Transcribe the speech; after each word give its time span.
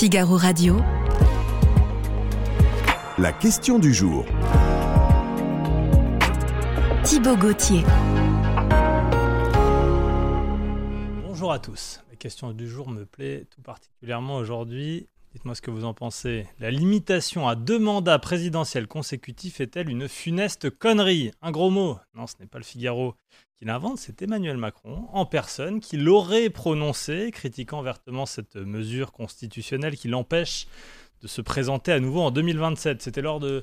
Figaro 0.00 0.38
Radio. 0.38 0.78
La 3.18 3.34
question 3.34 3.78
du 3.78 3.92
jour. 3.92 4.24
Thibaut 7.04 7.36
Gauthier. 7.36 7.82
Bonjour 11.22 11.52
à 11.52 11.58
tous. 11.58 12.02
La 12.08 12.16
question 12.16 12.52
du 12.52 12.66
jour 12.66 12.88
me 12.88 13.04
plaît 13.04 13.46
tout 13.50 13.60
particulièrement 13.60 14.36
aujourd'hui. 14.36 15.06
Dites-moi 15.32 15.54
ce 15.54 15.62
que 15.62 15.70
vous 15.70 15.84
en 15.84 15.94
pensez. 15.94 16.48
La 16.58 16.72
limitation 16.72 17.46
à 17.46 17.54
deux 17.54 17.78
mandats 17.78 18.18
présidentiels 18.18 18.88
consécutifs 18.88 19.60
est-elle 19.60 19.88
une 19.88 20.08
funeste 20.08 20.70
connerie? 20.70 21.30
Un 21.40 21.52
gros 21.52 21.70
mot 21.70 21.98
Non, 22.14 22.26
ce 22.26 22.34
n'est 22.40 22.48
pas 22.48 22.58
le 22.58 22.64
Figaro 22.64 23.14
qui 23.56 23.64
l'invente, 23.64 23.98
c'est 23.98 24.22
Emmanuel 24.22 24.56
Macron 24.56 25.06
en 25.12 25.26
personne 25.26 25.80
qui 25.80 25.98
l'aurait 25.98 26.50
prononcé, 26.50 27.30
critiquant 27.30 27.82
vertement 27.82 28.26
cette 28.26 28.56
mesure 28.56 29.12
constitutionnelle 29.12 29.96
qui 29.96 30.08
l'empêche 30.08 30.66
de 31.22 31.28
se 31.28 31.42
présenter 31.42 31.92
à 31.92 32.00
nouveau 32.00 32.22
en 32.22 32.30
2027. 32.32 33.00
C'était 33.00 33.22
lors 33.22 33.38
de 33.38 33.62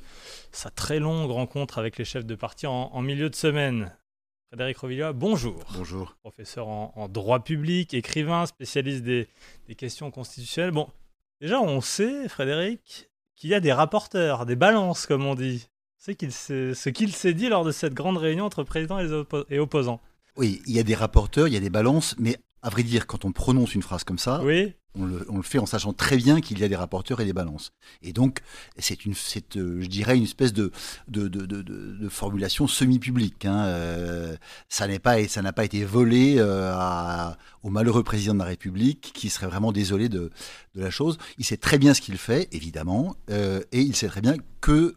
sa 0.54 0.70
très 0.70 1.00
longue 1.00 1.31
rencontre 1.31 1.80
avec 1.80 1.98
les 1.98 2.06
chefs 2.06 2.26
de 2.26 2.36
parti 2.36 2.66
en, 2.66 2.92
en 2.94 3.02
milieu 3.02 3.30
de 3.30 3.36
semaine. 3.36 3.94
Frédéric 4.50 4.78
Rovilla, 4.78 5.12
bonjour. 5.12 5.66
Bonjour. 5.76 6.16
Professeur 6.22 6.70
en, 6.70 6.94
en 6.95 7.09
droit 7.09 7.44
public, 7.44 7.94
écrivain, 7.94 8.45
spécialiste 8.45 9.04
des, 9.04 9.28
des 9.68 9.76
questions 9.76 10.12
constitutionnelles. 10.12 10.72
Bon, 10.72 10.88
déjà, 11.41 11.62
on 11.62 11.82
sait, 11.82 12.27
Frédéric, 12.30 13.09
qu'il 13.36 13.50
y 13.50 13.54
a 13.54 13.59
des 13.59 13.73
rapporteurs, 13.73 14.45
des 14.45 14.55
balances, 14.55 15.05
comme 15.05 15.26
on 15.26 15.36
dit. 15.36 15.68
C'est 15.98 16.14
ce 16.22 16.90
qu'il 16.90 17.12
s'est 17.14 17.34
dit 17.34 17.50
lors 17.50 17.66
de 17.66 17.72
cette 17.72 17.94
grande 17.94 18.18
réunion 18.18 18.45
entre 18.45 18.64
président 18.64 19.00
et, 19.00 19.08
oppo- 19.08 19.45
et 19.50 19.59
opposants. 19.59 20.00
Oui, 20.38 20.62
il 20.66 20.73
y 20.73 20.80
a 20.80 20.84
des 20.84 20.95
rapporteurs, 20.95 21.48
il 21.48 21.54
y 21.54 21.58
a 21.58 21.59
des 21.59 21.70
balances, 21.70 22.16
mais 22.18 22.38
à 22.68 22.70
vrai 22.70 22.84
dire, 22.84 23.08
quand 23.08 23.24
on 23.24 23.32
prononce 23.32 23.76
une 23.76 23.82
phrase 23.82 24.04
comme 24.04 24.18
ça, 24.20 24.42
Oui, 24.44 24.74
on, 25.00 25.06
le, 25.06 25.26
on 25.30 25.38
le 25.38 25.44
fait 25.44 25.60
en 25.60 25.66
sachant 25.66 25.94
très 25.94 26.18
bien 26.18 26.42
qu'il 26.42 26.60
y 26.60 26.64
a 26.64 26.68
des 26.68 26.76
rapporteurs 26.76 27.22
et 27.22 27.26
des 27.26 27.32
balances. 27.32 27.72
Et 28.02 28.12
donc, 28.14 28.40
c'est 28.78 29.06
une, 29.06 29.14
c'est, 29.14 29.56
euh, 29.56 29.80
je 29.80 29.88
dirais, 29.88 30.18
une 30.18 30.24
espèce 30.24 30.52
de, 30.54 30.72
de, 31.08 31.28
de, 31.30 31.46
de- 31.46 31.62
de- 31.62 31.98
de 32.04 32.09
formulation 32.09 32.68
semi-publique. 32.68 33.46
hein. 33.46 33.64
Euh, 33.68 34.36
ça 34.70 34.86
n'est 34.88 35.00
pas, 35.00 35.26
ça 35.28 35.42
n'a 35.42 35.54
pas 35.54 35.64
été 35.66 35.86
volé 35.86 36.36
euh, 36.40 36.72
à- 36.74 37.38
au 37.64 37.70
malheureux 37.70 38.04
président 38.04 38.34
de 38.34 38.40
la 38.40 38.46
République 38.46 39.12
qui 39.14 39.30
serait 39.30 39.48
vraiment 39.48 39.72
désolé 39.72 40.09
de, 40.09 40.30
la 40.76 40.90
chose. 40.92 41.18
Il 41.38 41.46
sait 41.46 41.58
très 41.58 41.78
bien 41.80 41.94
ce 41.94 42.02
qu'il 42.02 42.18
fait, 42.18 42.48
évidemment, 42.52 43.16
et 43.30 43.81
il 43.81 43.96
sait 43.96 44.08
très 44.09 44.22
bien 44.22 44.36
que 44.62 44.96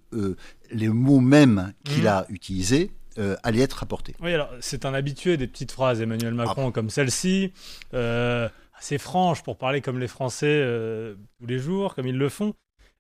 les 0.71 0.89
mots 0.89 1.21
mêmes 1.21 1.73
qu'il 1.85 2.03
Mhm. 2.03 2.07
a 2.09 2.27
utilisés 2.31 2.91
euh, 3.19 3.37
allaient 3.43 3.63
être 3.63 3.75
rapportés. 3.75 4.15
oui 4.21 4.33
alors 4.33 4.51
c'est 4.61 4.85
un 4.85 4.95
habitué 4.95 5.37
des 5.37 5.47
petites 5.47 5.73
phrases, 5.73 6.01
Emmanuel 6.01 6.35
Macron, 6.35 6.71
comme 6.73 6.91
celle-ci, 6.91 7.53
euh, 7.95 8.49
assez 8.79 8.99
franche 8.99 9.43
pour 9.43 9.57
parler 9.59 9.81
comme 9.81 9.99
les 9.99 10.09
Français 10.09 10.47
euh, 10.49 11.15
tous 11.39 11.47
les 11.47 11.59
jours, 11.59 11.95
comme 11.95 12.07
ils 12.07 12.17
le 12.17 12.29
font. 12.29 12.55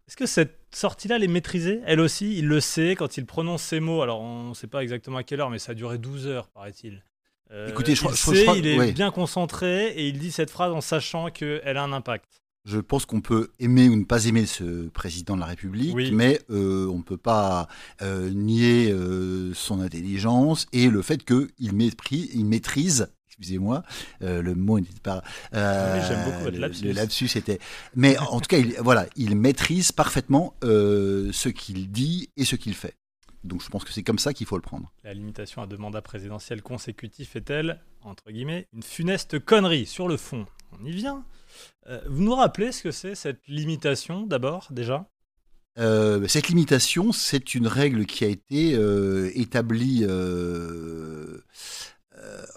Est-ce 0.09 0.17
que 0.17 0.27
cette 0.27 0.59
sortie-là, 0.75 1.17
elle 1.17 1.25
est 1.25 1.29
maîtrisée? 1.29 1.81
Elle 1.87 2.01
aussi, 2.01 2.37
il 2.37 2.49
le 2.49 2.59
sait 2.61 2.97
quand 2.97 3.17
il 3.17 3.25
prononce 3.27 3.63
ces 3.63 3.79
mots. 3.79 4.03
Alors, 4.03 4.21
on 4.21 4.49
ne 4.49 4.55
sait 4.55 4.67
pas 4.67 4.83
exactement 4.83 5.19
à 5.19 5.23
quelle 5.23 5.41
heure, 5.41 5.51
mais 5.51 5.61
ça 5.61 5.71
a 5.73 5.75
duré 5.77 5.99
12 5.99 6.27
heures, 6.27 6.49
paraît-il. 6.49 7.05
Écoutez, 7.69 7.95
je 7.95 8.05
il 8.05 8.11
je- 8.11 8.15
sait, 8.17 8.45
je 8.47 8.59
il 8.59 8.67
est 8.67 8.79
ouais. 8.79 8.93
bien 8.93 9.11
concentré 9.13 9.89
et 9.89 10.07
il 10.09 10.19
dit 10.19 10.31
cette 10.33 10.51
phrase 10.51 10.73
en 10.73 10.81
sachant 10.81 11.31
qu'elle 11.31 11.77
a 11.77 11.83
un 11.83 11.93
impact. 11.93 12.43
Je 12.67 12.79
pense 12.79 13.07
qu'on 13.07 13.21
peut 13.23 13.51
aimer 13.59 13.89
ou 13.89 13.97
ne 13.97 14.05
pas 14.05 14.27
aimer 14.27 14.45
ce 14.45 14.89
président 14.89 15.35
de 15.35 15.41
la 15.41 15.47
République, 15.47 15.95
Oui. 15.95 16.11
mais 16.13 16.41
euh, 16.51 16.87
on 16.89 16.99
ne 16.99 17.03
peut 17.03 17.17
pas 17.17 17.69
euh, 18.03 18.29
nier 18.31 18.93
euh, 18.93 19.55
son 19.55 19.81
intelligence 19.81 20.67
et 20.73 20.91
le 20.91 21.01
fait 21.01 21.25
qu'il 21.25 21.73
méprise, 21.73 22.29
il 22.35 22.45
maîtrise, 22.45 23.11
excusez-moi, 23.29 23.83
euh, 24.23 24.43
le 24.43 24.55
mot 24.55 24.79
n'était 24.79 25.01
pas... 25.01 25.23
euh, 25.55 25.99
Oui, 25.99 26.07
j'aime 26.07 26.25
beaucoup 26.25 26.51
le- 26.55 26.59
lapsus. 26.59 26.85
Le 26.85 26.93
lapsus 26.93 27.31
était... 27.39 27.59
Mais 27.97 28.19
en 28.19 28.41
tout 28.41 28.49
cas, 28.49 28.59
il, 28.59 28.75
voilà, 28.81 29.07
il 29.17 29.37
maîtrise 29.37 29.91
parfaitement 29.91 30.55
euh, 30.63 31.31
ce 31.33 31.49
qu'il 31.49 31.91
dit 31.91 32.29
et 32.37 32.45
ce 32.45 32.57
qu'il 32.57 32.75
fait. 32.75 32.95
Donc 33.43 33.63
je 33.63 33.71
pense 33.71 33.85
que 33.85 33.93
c'est 33.93 34.03
comme 34.03 34.19
ça 34.19 34.35
qu'il 34.35 34.47
faut 34.47 34.57
le 34.57 34.63
prendre. 34.63 34.93
La 35.03 35.15
limitation 35.15 35.63
à 35.63 35.67
deux 35.67 35.79
mandats 35.79 36.03
présidentiels 36.03 36.61
consécutifs 36.61 37.37
est-elle, 37.37 37.81
entre 38.03 38.31
guillemets, 38.31 38.69
une 38.75 38.83
funeste 38.83 39.39
connerie 39.39 39.87
sur 39.87 40.09
le 40.09 40.19
fond? 40.19 40.45
On 40.79 40.85
y 40.85 40.91
vient. 40.93 41.25
Euh, 41.89 42.01
vous 42.09 42.23
nous 42.23 42.35
rappelez 42.35 42.73
ce 42.73 42.83
que 42.83 42.91
c'est 42.91 43.15
cette 43.15 43.41
limitation 43.49 44.27
d'abord, 44.27 44.69
déjà? 44.71 45.07
Euh, 45.79 46.27
cette 46.29 46.49
limitation, 46.49 47.13
c'est 47.13 47.55
une 47.55 47.67
règle 47.67 48.05
qui 48.07 48.25
a 48.25 48.29
été 48.29 48.75
euh, 48.75 49.31
établie 49.35 50.05
euh, 50.05 51.39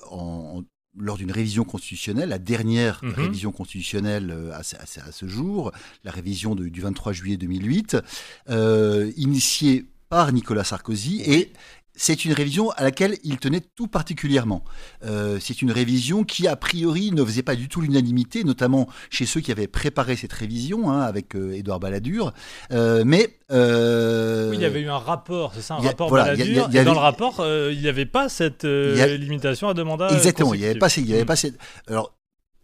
en- 0.10 0.60
en- 0.60 0.64
lors 0.96 1.18
d'une 1.18 1.32
révision 1.32 1.64
constitutionnelle, 1.64 2.30
la 2.30 2.38
dernière 2.38 3.00
Mhm. 3.04 3.14
révision 3.14 3.52
constitutionnelle 3.52 4.52
à, 4.54 4.62
ce- 4.62 4.76
à 4.76 4.86
ce- 4.86 5.00
à 5.00 5.12
ce 5.12 5.28
jour, 5.28 5.72
la 6.04 6.12
révision 6.12 6.54
de- 6.54 6.68
du 6.68 6.82
23 6.82 7.14
juillet 7.14 7.38
2008, 7.38 7.98
euh, 8.50 9.12
initiée 9.18 9.86
par 10.10 10.32
Nicolas 10.32 10.64
Sarkozy 10.64 11.22
et 11.26 11.52
c'est 11.96 12.26
une 12.26 12.34
révision 12.34 12.72
à 12.72 12.84
laquelle 12.84 13.18
il 13.24 13.38
tenait 13.38 13.62
tout 13.76 13.88
particulièrement. 13.88 14.64
Euh, 15.06 15.38
c'est 15.40 15.62
une 15.62 15.72
révision 15.72 16.24
qui, 16.24 16.48
a 16.48 16.56
priori, 16.56 17.12
ne 17.12 17.24
faisait 17.24 17.44
pas 17.44 17.56
du 17.56 17.70
tout 17.70 17.82
l'unanimité, 17.82 18.44
notamment 18.44 18.88
chez 19.10 19.26
ceux 19.26 19.42
qui 19.42 19.52
avaient 19.52 19.68
préparé 19.68 20.16
cette 20.16 20.34
révision, 20.34 20.90
hein, 20.92 21.02
avec 21.02 21.36
euh, 21.36 21.54
Édouard 21.54 21.80
Balladur. 21.80 22.34
Euh, 22.72 23.04
mais 23.06 23.38
euh, 23.52 24.50
Oui, 24.50 24.58
il 24.58 24.62
y 24.62 24.66
avait 24.66 24.82
eu 24.82 24.90
un 24.90 24.98
rapport, 24.98 25.52
c'est 25.54 25.62
ça, 25.62 25.76
un 25.76 25.84
a- 25.86 25.88
rapport 25.90 26.10
voilà, 26.10 26.34
il 26.34 26.40
y 26.40 26.42
a- 26.42 26.46
Balladur, 26.64 26.82
y 26.82 26.86
dans 26.86 26.94
le 26.94 27.00
rapport, 27.00 27.46
il 27.72 27.80
n'y 27.80 27.88
avait 27.88 28.06
pas 28.06 28.30
cette 28.30 28.64
limitation 28.64 29.70
à 29.70 29.74
euh, 29.78 30.10
Exactement, 30.10 30.54
il 30.54 30.62
n'y 30.62 30.66
avait 30.66 30.80
pas, 30.80 30.88
il 30.98 31.10
y 31.10 31.14
avait 31.14 31.26
pas 31.26 31.36
cette- 31.36 31.58
Alors, 31.88 32.14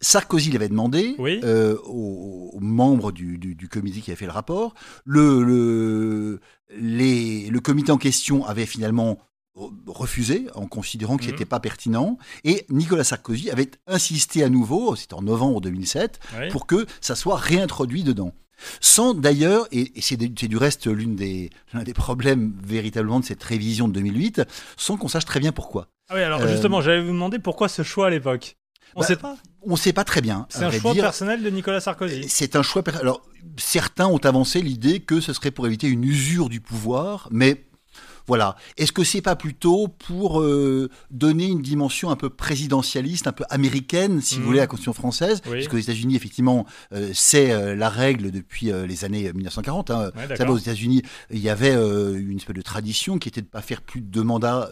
Sarkozy 0.02 0.52
l'avait 0.52 0.70
demandé 0.70 1.16
Oui. 1.18 1.40
euh, 1.44 1.76
aux, 1.86 2.52
aux 2.54 2.60
membres 2.60 3.12
du, 3.12 3.38
du- 3.38 3.56
du 3.56 3.68
comité 3.68 4.00
qui 4.02 4.12
avait 4.12 4.18
fait 4.18 4.26
le 4.26 4.32
rapport. 4.32 4.74
Le, 5.06 5.44
le, 5.44 6.40
les- 6.78 7.50
le 7.50 7.60
comité 7.60 7.92
en 7.92 7.98
question 7.98 8.46
avait 8.46 8.66
finalement 8.66 9.20
re- 9.58 9.72
refusé 9.88 10.48
en 10.56 10.68
considérant 10.68 11.18
que 11.18 11.24
Mhm. 11.24 11.30
c'était 11.32 11.46
pas 11.46 11.60
pertinent. 11.60 12.18
Et 12.44 12.66
Nicolas 12.70 13.04
Sarkozy 13.04 13.50
avait 13.50 13.72
insisté 13.88 14.44
à 14.44 14.50
nouveau, 14.50 14.96
c'était 14.96 15.16
en 15.16 15.22
novembre 15.22 15.62
2007, 15.62 16.20
Oui. 16.40 16.50
pour 16.50 16.66
que 16.66 16.86
ça 17.02 17.16
soit 17.16 17.38
réintroduit 17.38 18.04
dedans. 18.04 18.34
Sans 18.82 19.14
d'ailleurs, 19.14 19.68
et, 19.72 19.98
et 19.98 20.02
c'est 20.02 20.18
du 20.18 20.58
reste 20.58 20.88
l'une 20.88 21.16
des, 21.16 21.50
l'un 21.74 21.84
des 21.84 21.94
problèmes 21.94 22.54
véritablement 22.62 23.22
de 23.22 23.26
cette 23.26 23.42
révision 23.44 23.88
de 23.88 23.94
2008, 23.94 24.42
sans 24.76 24.98
qu'on 24.98 25.08
sache 25.08 25.24
très 25.24 25.40
bien 25.40 25.54
pourquoi. 25.54 25.88
Ah 26.10 26.16
oui, 26.16 26.22
alors 26.24 26.42
Euh, 26.42 26.48
justement, 26.52 26.82
j'allais 26.82 27.02
vous 27.02 27.12
demander 27.14 27.40
pourquoi 27.40 27.70
ce 27.70 27.84
choix 27.84 28.08
à 28.08 28.10
l'époque? 28.10 28.58
On 28.96 29.00
ne 29.00 29.04
Bah, 29.04 29.08
sait 29.08 29.16
pas. 29.16 29.38
On 29.64 29.72
ne 29.72 29.78
sait 29.78 29.94
pas 29.94 30.04
très 30.04 30.22
bien. 30.22 30.46
C'est 30.50 30.64
un 30.64 30.72
choix 30.72 30.94
dire. 30.94 31.04
personnel 31.04 31.44
de 31.44 31.50
Nicolas 31.50 31.82
Sarkozy. 31.82 32.26
C'est 32.30 32.56
un 32.56 32.64
choix. 32.64 32.82
Alors, 33.02 33.22
certains 33.58 34.08
ont 34.08 34.18
avancé 34.20 34.62
l'idée 34.62 35.00
que 35.02 35.20
ce 35.22 35.34
serait 35.34 35.52
pour 35.52 35.68
éviter 35.68 35.88
une 35.88 36.04
usure 36.04 36.50
du 36.50 36.62
pouvoir, 36.62 37.28
mais 37.32 37.66
voilà. 38.28 38.56
Est-ce 38.78 38.92
que 38.92 39.04
c'est 39.04 39.22
pas 39.24 39.36
plutôt 39.36 39.88
pour 39.88 40.40
euh, 40.42 40.90
donner 41.10 41.48
une 41.48 41.62
dimension 41.64 42.12
un 42.12 42.16
peu 42.16 42.30
présidentialiste, 42.30 43.26
un 43.26 43.32
peu 43.32 43.44
américaine, 43.50 44.22
si 44.22 44.38
vous 44.38 44.44
voulez, 44.46 44.60
à 44.60 44.64
la 44.64 44.68
Constitution 44.68 44.94
française? 44.94 45.42
Oui. 45.48 45.54
Parce 45.54 45.68
qu'aux 45.68 45.78
États-Unis, 45.78 46.16
effectivement, 46.16 46.66
euh, 46.94 47.10
c'est 47.16 47.52
euh, 47.52 47.76
la 47.76 47.90
règle 47.90 48.30
depuis 48.30 48.72
euh, 48.72 48.86
les 48.86 49.04
années 49.04 49.34
1940. 49.34 49.90
Hein. 49.90 49.98
Ouais, 50.00 50.06
Vous 50.14 50.20
savez, 50.22 50.38
d'accord. 50.38 50.54
aux 50.54 50.58
États-Unis, 50.60 51.02
il 51.32 51.40
y 51.40 51.50
avait 51.50 51.76
euh, 51.76 52.14
une 52.20 52.38
espèce 52.38 52.56
de 52.56 52.62
tradition 52.62 53.18
qui 53.18 53.30
était 53.30 53.42
de 53.42 53.48
ne 53.48 53.52
pas 53.52 53.62
faire 53.64 53.82
plus 53.82 54.02
de 54.02 54.06
deux 54.08 54.24
mandats 54.24 54.70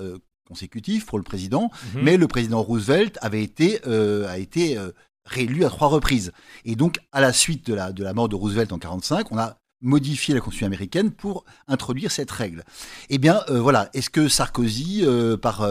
consécutifs 0.47 1.05
pour 1.05 1.17
le 1.17 1.23
président. 1.23 1.69
Mhm. 1.95 2.01
Mais 2.03 2.17
le 2.17 2.27
président 2.27 2.61
Roosevelt 2.61 3.17
avait 3.21 3.43
été, 3.43 3.81
euh, 3.87 4.27
a 4.27 4.37
été 4.37 4.77
euh, 4.77 4.91
réélu 5.25 5.65
à 5.65 5.69
trois 5.69 5.87
reprises. 5.89 6.31
Et 6.65 6.75
donc, 6.75 6.97
à 7.11 7.21
la 7.21 7.33
suite 7.33 7.67
de 7.67 7.73
la, 7.73 7.91
de 7.91 8.03
la 8.03 8.13
mort 8.13 8.29
de 8.29 8.35
Roosevelt 8.35 8.71
en 8.71 8.77
1945, 8.77 9.31
on 9.31 9.37
a 9.37 9.57
modifié 9.81 10.33
la 10.33 10.39
Constitution 10.39 10.65
américaine 10.65 11.11
pour 11.11 11.45
introduire 11.67 12.09
cette 12.09 12.31
règle. 12.31 12.63
Eh 13.11 13.19
bien, 13.19 13.41
euh, 13.49 13.59
voilà, 13.59 13.89
est-ce 13.93 14.09
que 14.09 14.27
Sarkozy, 14.27 15.05
par 15.39 15.61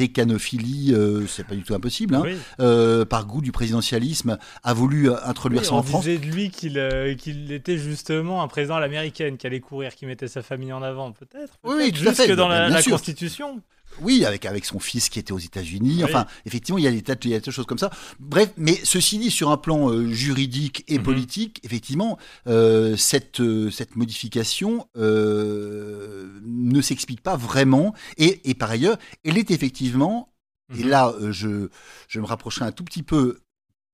américanophilie, 0.00 0.94
c'est 1.28 1.46
pas 1.46 1.54
du 1.54 1.62
tout 1.62 1.74
impossible, 1.74 2.14
hein, 2.16 2.22
Oui. 2.24 3.06
par 3.08 3.26
goût 3.26 3.40
du 3.40 3.52
présidentialisme, 3.52 4.36
a 4.62 4.74
voulu 4.74 5.10
introduire 5.24 5.62
Oui, 5.62 5.66
ça 5.68 5.74
on 5.74 5.78
en 5.78 5.82
France 5.82 6.04
disait 6.04 6.18
de 6.18 6.26
lui 6.26 6.50
qu'il 6.50 6.74
qu'il 7.18 7.50
était 7.52 7.78
justement 7.78 8.42
un 8.42 8.48
président 8.48 8.76
à 8.76 8.80
l'américaine, 8.80 9.36
qui 9.38 9.46
allait 9.46 9.60
courir, 9.60 9.94
qui 9.94 10.04
mettait 10.06 10.28
sa 10.28 10.42
famille 10.42 10.72
en 10.72 10.82
avant, 10.82 11.12
peut-être. 11.12 11.54
Oui, 11.64 11.74
oui, 11.78 11.92
tout 11.92 12.06
à 12.08 12.12
fait, 12.12 12.24
Jusque 12.26 12.36
dans 12.36 12.48
bien- 12.48 12.58
la, 12.60 12.68
bien 12.68 12.76
la. 12.76 12.82
Constitution. 12.82 13.62
Oui, 14.00 14.24
avec, 14.24 14.44
avec 14.46 14.64
son 14.64 14.78
fils 14.78 15.08
qui 15.08 15.18
était 15.18 15.32
aux 15.32 15.38
États-Unis. 15.38 15.96
Oui. 15.98 16.04
Enfin, 16.04 16.26
effectivement, 16.44 16.78
il 16.78 16.84
y 16.84 16.88
a 16.88 16.90
des 16.92 17.02
tas, 17.02 17.14
de- 17.14 17.20
il 17.24 17.30
y 17.30 17.34
a 17.34 17.40
des 17.40 17.50
choses 17.50 17.66
comme 17.66 17.78
ça. 17.78 17.90
Bref, 18.20 18.50
mais 18.56 18.78
ceci 18.84 19.18
dit, 19.18 19.30
sur 19.30 19.50
un 19.50 19.56
plan 19.56 19.90
euh, 19.90 20.06
juridique 20.12 20.84
et 20.88 20.98
Mhm. 20.98 21.04
politique, 21.04 21.60
effectivement, 21.64 22.18
euh, 22.46 22.96
cette, 22.96 23.40
euh, 23.40 23.70
cette 23.70 23.96
modification 23.96 24.86
euh, 24.96 26.28
ne 26.44 26.80
s'explique 26.80 27.20
pas 27.22 27.36
vraiment. 27.36 27.94
Et, 28.18 28.48
et 28.50 28.54
par 28.54 28.70
ailleurs, 28.70 28.98
elle 29.24 29.38
est 29.38 29.50
effectivement, 29.50 30.32
et 30.76 30.82
Mhm. 30.84 30.88
là, 30.90 31.14
je, 31.30 31.68
je 32.08 32.20
me 32.20 32.26
rapprocherai 32.26 32.64
un 32.64 32.72
tout 32.72 32.84
petit 32.84 33.02
peu 33.02 33.38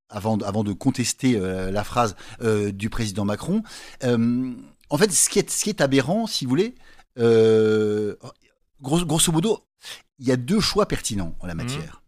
avant, 0.09 0.37
avant 0.39 0.63
de 0.65 0.73
contester 0.73 1.39
la 1.39 1.85
phrase 1.85 2.17
euh, 2.43 2.71
du 2.71 2.91
président 2.91 3.25
Macron. 3.25 3.63
Euh, 4.05 4.53
en 4.91 4.99
fait, 4.99 5.11
ce 5.11 5.31
qui 5.31 5.39
est, 5.39 5.49
ce 5.49 5.65
qui 5.65 5.71
est 5.71 5.81
aberrant, 5.81 6.27
si 6.27 6.45
vous 6.45 6.51
voulez, 6.51 6.75
euh, 7.19 8.15
grosso, 8.83 9.07
grosso 9.07 9.33
modo, 9.33 9.65
il 10.19 10.27
y 10.27 10.33
a 10.33 10.37
deux 10.37 10.61
choix 10.61 10.87
pertinents 10.87 11.35
en 11.41 11.47
la 11.47 11.55
Mhm. 11.55 11.63
matière. 11.65 12.03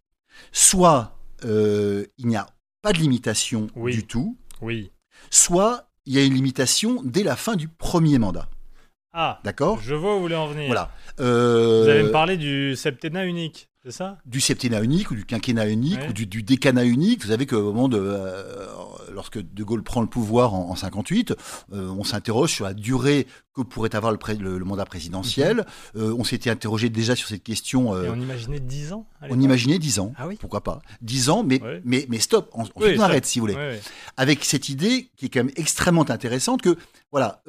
Soit 0.52 1.16
euh, 1.44 2.04
il 2.18 2.26
n'y 2.26 2.36
a 2.36 2.46
pas 2.82 2.92
de 2.92 2.98
limitation 2.98 3.68
Oui. 3.76 3.92
du 3.92 4.06
tout, 4.06 4.36
Oui. 4.60 4.90
soit 5.30 5.88
il 6.06 6.14
y 6.14 6.18
a 6.18 6.24
une 6.24 6.34
limitation 6.34 7.00
dès 7.04 7.22
la 7.22 7.36
fin 7.36 7.56
du 7.56 7.68
premier 7.68 8.18
mandat. 8.18 8.48
Ah, 9.12 9.40
D'accord? 9.44 9.78
je 9.80 9.94
vois 9.94 10.12
où 10.12 10.16
vous 10.16 10.22
voulez 10.22 10.34
en 10.34 10.48
venir. 10.48 10.66
Voilà. 10.66 10.90
Vous 11.18 11.24
Euh, 11.24 11.90
allez 11.90 12.02
me 12.02 12.10
parler 12.10 12.36
du 12.36 12.74
septennat 12.76 13.24
unique, 13.26 13.68
ça 13.90 14.18
du 14.26 14.40
septennat 14.40 14.82
unique 14.82 15.10
ou 15.10 15.14
du 15.14 15.24
quinquennat 15.24 15.68
unique 15.68 15.98
Ouais. 16.00 16.08
ou 16.08 16.12
du, 16.12 16.26
du 16.26 16.42
décanat 16.42 16.84
unique. 16.84 17.22
Vous 17.22 17.28
savez 17.30 17.46
qu'au 17.46 17.62
moment 17.62 17.88
de, 17.88 17.98
euh, 18.00 18.66
lorsque 19.12 19.38
De 19.38 19.64
Gaulle 19.64 19.82
prend 19.82 20.00
le 20.00 20.06
pouvoir 20.06 20.54
en, 20.54 20.70
en 20.70 20.76
58, 20.76 21.34
euh, 21.72 21.88
on 21.90 22.04
s'interroge 22.04 22.52
sur 22.52 22.64
la 22.64 22.74
durée 22.74 23.26
que 23.54 23.62
pourrait 23.62 23.94
avoir 23.94 24.10
le, 24.10 24.18
pré- 24.18 24.34
le- 24.36 24.58
le 24.58 24.64
mandat 24.64 24.84
présidentiel. 24.84 25.64
Euh, 25.96 26.14
on 26.18 26.24
s'était 26.24 26.50
interrogé 26.50 26.88
déjà 26.88 27.14
sur 27.14 27.28
cette 27.28 27.42
question. 27.44 27.96
Et 28.02 28.08
on 28.08 28.16
imaginait 28.20 28.58
10 28.60 28.92
ans 28.92 29.06
on 29.30 29.40
imaginait 29.40 29.78
10 29.78 30.00
ans. 30.00 30.12
Ah 30.18 30.26
oui 30.26 30.36
Pourquoi 30.38 30.62
pas? 30.62 30.82
10 31.02 31.30
ans, 31.30 31.44
mais, 31.44 31.62
Ouais. 31.62 31.80
mais, 31.84 32.04
mais 32.10 32.18
stop, 32.18 32.50
on, 32.52 32.64
Oui, 32.76 32.94
on 32.98 33.00
arrête 33.00 33.24
si 33.24 33.38
vous 33.38 33.44
voulez. 33.44 33.54
Ouais. 33.54 33.80
Avec 34.16 34.44
cette 34.44 34.68
idée 34.68 35.10
qui 35.16 35.26
est 35.26 35.28
quand 35.28 35.40
même 35.44 35.52
extrêmement 35.56 36.08
intéressante 36.10 36.60
que, 36.62 36.76
voilà, 37.12 37.42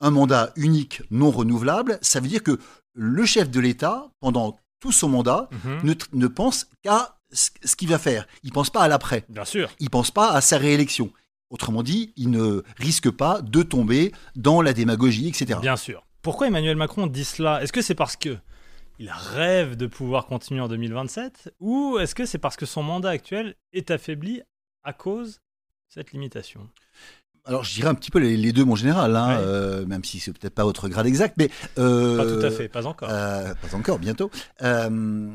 un 0.00 0.10
mandat 0.10 0.52
unique 0.56 1.02
non 1.10 1.30
renouvelable, 1.30 1.98
ça 2.02 2.20
veut 2.20 2.28
dire 2.28 2.42
que 2.42 2.58
le 2.92 3.24
chef 3.24 3.50
de 3.50 3.58
l'État, 3.60 4.08
pendant 4.20 4.56
tout 4.80 4.92
son 4.92 5.08
mandat, 5.08 5.48
Mhm. 5.64 5.80
ne, 5.84 5.94
ne 6.12 6.26
pense 6.26 6.66
qu'à 6.82 7.18
ce 7.32 7.74
qu'il 7.76 7.88
va 7.88 7.98
faire. 7.98 8.26
Il 8.44 8.52
pense 8.52 8.70
pas 8.70 8.82
à 8.82 8.88
l'après. 8.88 9.24
Bien 9.28 9.44
sûr. 9.44 9.70
Il 9.80 9.90
pense 9.90 10.10
pas 10.10 10.30
à 10.32 10.40
sa 10.40 10.58
réélection. 10.58 11.12
Autrement 11.50 11.82
dit, 11.82 12.12
il 12.16 12.30
ne 12.30 12.62
risque 12.76 13.10
pas 13.10 13.40
de 13.40 13.62
tomber 13.62 14.12
dans 14.34 14.62
la 14.62 14.72
démagogie, 14.72 15.28
etc. 15.28 15.58
Bien 15.60 15.76
sûr. 15.76 16.04
Pourquoi 16.22 16.48
Emmanuel 16.48 16.76
Macron 16.76 17.06
dit 17.06 17.24
cela? 17.24 17.62
Est-ce 17.62 17.72
que 17.72 17.82
c'est 17.82 17.94
parce 17.94 18.16
que 18.16 18.36
il 18.98 19.10
rêve 19.10 19.76
de 19.76 19.86
pouvoir 19.86 20.26
continuer 20.26 20.60
en 20.60 20.68
2027 20.68 21.52
ou 21.60 21.98
est-ce 21.98 22.14
que 22.14 22.24
c'est 22.26 22.38
parce 22.38 22.56
que 22.56 22.64
son 22.66 22.82
mandat 22.82 23.10
actuel 23.10 23.54
est 23.72 23.90
affaibli 23.90 24.42
à 24.84 24.92
cause 24.92 25.34
de 25.34 25.40
cette 25.88 26.12
limitation? 26.12 26.68
Alors, 27.46 27.64
je 27.64 27.72
dirais 27.74 27.88
un 27.88 27.94
petit 27.94 28.10
peu 28.10 28.18
les, 28.18 28.36
les 28.36 28.52
deux, 28.52 28.64
mon 28.64 28.74
général, 28.74 29.14
hein, 29.16 29.38
euh, 29.40 29.86
même 29.86 30.02
si 30.04 30.18
c'est 30.18 30.32
peut-être 30.32 30.54
pas 30.54 30.64
votre 30.64 30.88
grade 30.88 31.06
exact, 31.06 31.36
mais 31.38 31.48
euh, 31.78 32.16
Pas 32.16 32.24
tout 32.24 32.44
à 32.46 32.50
fait, 32.50 32.68
pas 32.68 32.86
encore. 32.86 33.08
Euh, 33.10 33.54
pas 33.54 33.76
encore, 33.76 33.98
bientôt. 33.98 34.30
Euh, 34.62 35.28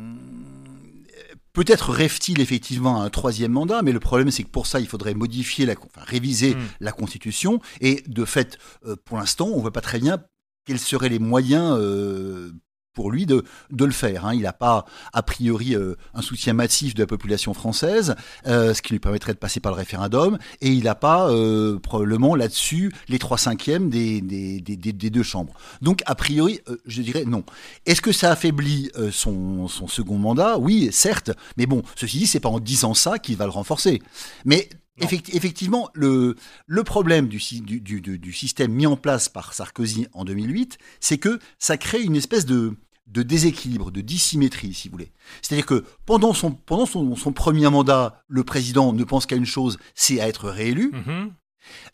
Peut-être 1.54 1.92
rêve-t-il 1.92 2.40
effectivement 2.40 3.02
à 3.02 3.06
un 3.06 3.10
troisième 3.10 3.52
mandat, 3.52 3.82
mais 3.82 3.92
le 3.92 4.00
problème 4.00 4.32
c'est 4.32 4.44
que 4.44 4.50
pour 4.50 4.68
ça 4.68 4.80
il 4.80 4.88
faudrait 4.88 5.14
modifier, 5.14 5.66
la, 5.66 5.74
enfin, 5.74 6.06
réviser 6.06 6.56
Mm. 6.56 6.60
la 6.80 6.92
Constitution, 6.94 7.60
et 7.82 8.04
de 8.08 8.24
fait, 8.24 8.58
euh, 8.86 8.96
pour 9.04 9.18
l'instant, 9.18 9.48
on 9.48 9.58
ne 9.58 9.62
voit 9.62 9.74
pas 9.74 9.82
très 9.82 10.00
bien 10.00 10.24
quels 10.66 10.80
seraient 10.80 11.10
les 11.10 11.20
moyens 11.20 11.76
euh, 11.78 12.52
pour 12.94 13.12
lui 13.12 13.26
de, 13.26 13.44
de 13.72 13.86
le 13.86 13.92
faire. 13.92 14.26
hein. 14.26 14.34
Il 14.34 14.42
n'a 14.42 14.54
pas, 14.54 14.86
a 15.14 15.24
priori, 15.24 15.76
euh, 15.76 15.96
un 16.14 16.22
soutien 16.22 16.54
massif 16.54 16.94
de 16.94 17.02
la 17.04 17.08
population 17.08 17.54
française, 17.54 18.16
euh, 18.48 18.74
ce 18.74 18.82
qui 18.82 18.94
lui 18.94 19.00
permettrait 19.00 19.34
de 19.34 19.38
passer 19.38 19.60
par 19.60 19.72
le 19.72 19.78
référendum, 19.78 20.38
et 20.62 20.70
il 20.70 20.84
n'a 20.84 20.96
pas 20.96 21.30
euh, 21.30 21.80
probablement 21.80 22.36
là-dessus 22.36 22.94
les 23.08 23.20
trois 23.20 23.38
cinquièmes 23.38 23.90
des, 23.90 24.22
des, 24.22 24.60
des- 24.62 24.76
des- 24.76 25.10
deux 25.10 25.24
chambres. 25.24 25.54
Donc, 25.82 26.02
a 26.06 26.16
priori, 26.16 26.60
euh, 26.70 26.78
je 26.86 27.02
dirais 27.02 27.26
non. 27.26 27.44
Est-ce 27.86 28.02
que 28.02 28.12
ça 28.12 28.32
affaiblit 28.32 28.90
euh, 28.98 29.12
son, 29.12 29.68
son 29.68 29.88
second 29.88 30.18
mandat? 30.18 30.58
Oui, 30.58 30.90
certes, 30.92 31.32
mais 31.58 31.66
bon, 31.66 31.84
ceci 31.96 32.20
dit, 32.20 32.28
c'est 32.28 32.40
pas 32.40 32.50
en 32.50 32.60
disant 32.60 32.94
ça 32.94 33.20
qu'il 33.20 33.36
va 33.38 33.46
le 33.46 33.52
renforcer. 33.52 34.02
Mais 34.46 34.70
Effectivement, 34.98 35.90
le, 35.94 36.36
le 36.68 36.84
problème 36.84 37.28
du, 37.28 37.40
sy- 37.40 37.62
du, 37.62 37.80
du- 37.82 38.02
du- 38.02 38.20
du 38.20 38.34
système 38.34 38.72
mis 38.72 38.86
en 38.86 38.98
place 38.98 39.30
par 39.30 39.54
Sarkozy 39.54 40.08
en 40.14 40.26
2008, 40.26 40.78
c'est 41.00 41.18
que 41.18 41.40
ça 41.60 41.78
crée 41.78 42.02
une 42.02 42.16
espèce 42.16 42.46
de, 42.46 42.74
de 43.08 43.24
déséquilibre, 43.24 43.90
de 43.92 44.02
dissymétrie, 44.02 44.74
si 44.74 44.88
vous 44.90 44.94
voulez. 44.94 45.12
C'est-à-dire 45.42 45.66
que 45.66 45.86
pendant, 46.06 46.34
son, 46.34 46.52
pendant 46.52 46.86
son, 46.86 47.16
son 47.16 47.32
premier 47.34 47.70
mandat, 47.70 48.22
le 48.28 48.44
président 48.44 48.94
ne 48.94 49.04
pense 49.04 49.26
qu'à 49.26 49.36
une 49.38 49.46
chose, 49.46 49.78
c'est 49.96 50.20
à 50.20 50.28
être 50.28 50.50
réélu. 50.50 50.92
Mhm. 50.94 51.32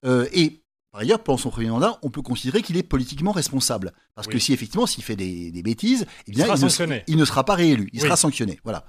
Euh, 0.05 0.27
et 0.33 0.63
par 0.91 1.01
ailleurs, 1.01 1.23
pendant 1.23 1.37
son 1.37 1.49
premier 1.51 1.69
mandat, 1.69 1.99
on 2.01 2.09
peut 2.09 2.21
considérer 2.21 2.61
qu'il 2.61 2.77
est 2.77 2.83
politiquement 2.83 3.31
responsable. 3.31 3.93
Parce 4.15 4.27
que 4.27 4.39
si 4.39 4.53
effectivement, 4.53 4.87
s'il 4.87 5.03
fait 5.03 5.15
des, 5.15 5.51
des 5.51 5.61
bêtises, 5.61 6.05
eh 6.27 6.31
bien, 6.31 6.45
il, 6.47 6.51
ne, 6.51 6.55
sanctionné. 6.57 7.03
il 7.07 7.17
ne 7.17 7.25
sera 7.25 7.43
pas 7.45 7.53
réélu, 7.55 7.89
il 7.93 7.99
Oui. 7.99 8.05
sera 8.05 8.15
sanctionné. 8.17 8.59
Voilà. 8.63 8.85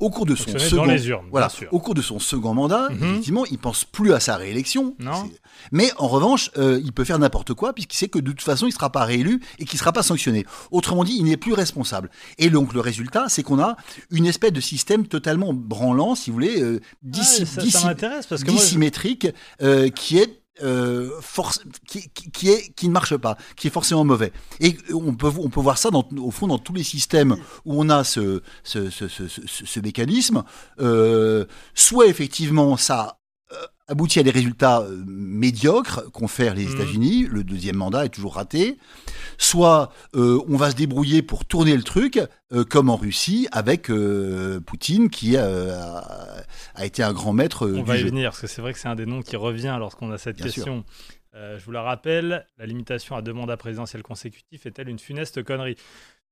Au 0.00 0.10
cours 0.10 0.26
de 0.26 0.34
son 0.34 0.58
second, 0.58 0.76
dans 0.76 0.84
les 0.86 1.08
urnes, 1.08 1.26
voilà, 1.30 1.48
bien 1.48 1.56
sûr. 1.56 1.68
au 1.72 1.78
cours 1.78 1.94
de 1.94 2.02
son 2.02 2.18
second 2.18 2.54
mandat, 2.54 2.88
Mhm. 2.90 3.04
effectivement, 3.04 3.44
il 3.46 3.58
pense 3.58 3.84
plus 3.84 4.12
à 4.14 4.20
sa 4.20 4.36
réélection. 4.36 4.96
Non. 4.98 5.30
Mais 5.72 5.90
en 5.98 6.08
revanche, 6.08 6.50
euh, 6.56 6.80
il 6.82 6.92
peut 6.92 7.04
faire 7.04 7.18
n'importe 7.18 7.52
quoi 7.54 7.72
puisqu'il 7.74 7.96
sait 7.98 8.08
que 8.08 8.18
de 8.18 8.30
toute 8.30 8.40
façon, 8.42 8.64
il 8.66 8.70
ne 8.70 8.74
sera 8.74 8.90
pas 8.90 9.04
réélu 9.04 9.40
et 9.58 9.64
qu'il 9.66 9.76
ne 9.76 9.78
sera 9.80 9.92
pas 9.92 10.02
sanctionné. 10.02 10.46
Autrement 10.70 11.04
dit, 11.04 11.14
il 11.18 11.24
n'est 11.24 11.36
plus 11.36 11.52
responsable. 11.52 12.10
Et 12.38 12.48
donc, 12.50 12.72
le 12.72 12.80
résultat, 12.80 13.26
c'est 13.28 13.42
qu'on 13.42 13.60
a 13.60 13.76
une 14.10 14.24
espèce 14.26 14.52
de 14.52 14.60
système 14.60 15.06
totalement 15.06 15.52
branlant, 15.52 16.14
si 16.14 16.30
vous 16.30 16.34
voulez, 16.34 16.62
euh, 16.62 16.80
dissi- 17.06 17.44
ça, 17.44 17.60
dissi- 17.62 17.70
ça 17.72 18.36
je- 18.36 18.44
dissymétrique, 18.44 19.28
euh, 19.62 19.90
qui 19.90 20.18
est 20.18 20.39
euh, 20.62 21.10
force, 21.20 21.60
qui, 21.86 22.08
qui- 22.10 22.48
est 22.50 22.72
qui 22.74 22.88
ne 22.88 22.92
marche 22.92 23.16
pas, 23.16 23.36
qui 23.56 23.66
est 23.68 23.70
forcément 23.70 24.04
mauvais. 24.04 24.32
Et 24.60 24.76
on 24.92 25.14
peut 25.14 25.30
on 25.38 25.48
peut 25.50 25.60
voir 25.60 25.78
ça 25.78 25.90
dans, 25.90 26.06
au 26.18 26.30
fond 26.30 26.46
dans 26.46 26.58
tous 26.58 26.74
les 26.74 26.82
systèmes 26.84 27.36
où 27.64 27.80
on 27.80 27.88
a 27.90 28.04
ce 28.04 28.42
ce, 28.64 28.90
ce, 28.90 29.06
ce, 29.08 29.80
mécanisme. 29.80 30.42
Euh, 30.80 31.44
soit 31.74 32.06
effectivement 32.06 32.76
ça 32.76 33.19
aboutit 33.88 34.20
à 34.20 34.22
des 34.22 34.30
résultats 34.30 34.80
euh, 34.82 35.02
médiocres 35.06 36.10
qu'ont 36.12 36.28
fait 36.28 36.54
les 36.54 36.64
Mhm. 36.66 36.72
États-Unis. 36.74 37.26
Le 37.30 37.42
deuxième 37.44 37.76
mandat 37.76 38.04
est 38.04 38.08
toujours 38.10 38.34
raté. 38.36 38.78
Soit 39.38 39.92
euh, 40.14 40.38
on 40.48 40.56
va 40.56 40.70
se 40.70 40.76
débrouiller 40.76 41.22
pour 41.22 41.44
tourner 41.44 41.76
le 41.76 41.82
truc, 41.82 42.20
euh, 42.52 42.64
comme 42.64 42.88
en 42.90 42.96
Russie 42.96 43.48
avec 43.52 43.90
euh, 43.90 44.60
Poutine 44.60 45.10
qui 45.10 45.36
a, 45.36 46.44
a 46.74 46.84
été 46.86 47.02
un 47.02 47.12
grand 47.12 47.32
maître 47.32 47.66
On 47.68 47.78
du 47.78 47.82
va 47.82 47.96
y 47.96 48.00
jeu. 48.00 48.06
venir, 48.08 48.30
parce 48.30 48.40
que 48.42 48.46
c'est 48.46 48.62
vrai 48.62 48.72
que 48.72 48.78
c'est 48.78 48.88
un 48.88 48.94
des 48.96 49.06
noms 49.06 49.22
qui 49.22 49.36
revient 49.36 49.76
lorsqu'on 49.78 50.10
a 50.12 50.18
cette 50.18 50.36
Bien 50.36 50.44
question. 50.46 50.84
Je 51.32 51.64
vous 51.64 51.70
la 51.72 51.82
rappelle, 51.82 52.44
la 52.58 52.66
limitation 52.66 53.14
à 53.16 53.22
deux 53.22 53.32
mandats 53.32 53.56
présidentiels 53.56 54.02
consécutifs 54.02 54.66
est-elle 54.66 54.88
une 54.88 54.98
funeste 54.98 55.42
connerie? 55.42 55.76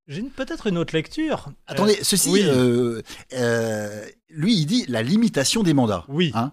J'ai 0.09 0.23
peut-être 0.23 0.67
une 0.67 0.79
autre 0.79 0.95
lecture. 0.95 1.51
Attendez, 1.67 1.95
Euh, 2.01 2.03
ceci, 2.03 2.31
oui. 2.31 2.41
euh, 2.45 3.03
euh, 3.35 4.05
lui, 4.31 4.55
il 4.57 4.67
dit 4.67 4.85
la 4.89 5.03
limitation 5.03 5.63
des 5.63 5.75
mandats. 5.75 6.05
Oui. 6.09 6.33
hein. 6.35 6.53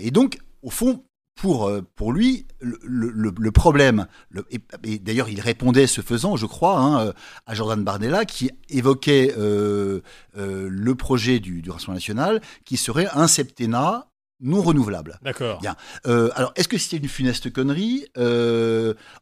Et 0.00 0.10
donc, 0.12 0.38
au 0.62 0.70
fond, 0.70 1.04
pour, 1.34 1.68
pour 1.96 2.12
lui, 2.12 2.46
le, 2.60 2.78
le- 2.84 3.10
le- 3.10 3.34
le 3.36 3.50
problème, 3.50 4.06
le- 4.30 4.46
et, 4.52 4.60
et 4.84 4.98
d'ailleurs, 5.00 5.28
il 5.28 5.40
répondait 5.40 5.88
ce 5.88 6.00
faisant, 6.00 6.36
je 6.36 6.46
crois, 6.46 6.78
hein, 6.78 7.12
à 7.46 7.54
Jordan 7.54 7.82
Bardella, 7.82 8.24
qui 8.24 8.52
évoquait 8.68 9.34
le 9.36 10.94
projet 10.94 11.40
du, 11.40 11.62
du 11.62 11.70
Rassemblement 11.70 11.94
national, 11.96 12.40
qui 12.64 12.76
serait 12.76 13.08
un 13.12 13.26
septennat 13.26 14.06
non 14.40 14.62
renouvelable. 14.62 15.18
D'accord. 15.22 15.60
Bien. 15.60 15.74
Alors, 16.04 16.52
est-ce 16.56 16.68
que 16.68 16.78
c'était 16.78 16.98
une 16.98 17.08
funeste 17.08 17.52
connerie 17.52 18.06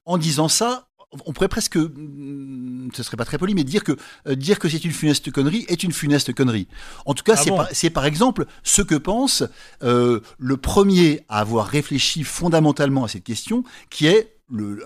En 0.05 0.19
disant 0.19 0.49
ça, 0.49 0.89
on 1.27 1.33
pourrait 1.33 1.49
presque, 1.49 1.77
hum, 1.77 2.89
ce 2.95 3.03
serait 3.03 3.17
pas 3.17 3.25
très 3.25 3.39
poli, 3.39 3.55
mais 3.55 3.65
dire 3.65 3.85
que 3.85 3.93
euh, 4.27 4.35
dire 4.35 4.59
que 4.59 4.69
c'est 4.69 4.85
une 4.85 4.93
funeste 4.93 5.31
connerie 5.31 5.65
est 5.69 5.83
une 5.83 5.93
funeste 5.93 6.33
connerie. 6.33 6.69
En 7.07 7.15
tout 7.15 7.23
cas, 7.25 7.35
Ah 7.37 7.43
c'est 7.73 7.91
bon 7.91 7.95
par, 7.95 8.05
exemple 8.07 8.47
ce 8.63 8.83
que 8.83 8.95
pense 8.95 9.45
euh, 9.83 10.21
le 10.39 10.57
premier 10.57 11.21
à 11.29 11.41
avoir 11.41 11.67
réfléchi 11.67 12.25
fondamentalement 12.25 13.05
à 13.05 13.09
cette 13.09 13.25
question, 13.25 13.65
qui 13.91 14.07
est 14.07 14.37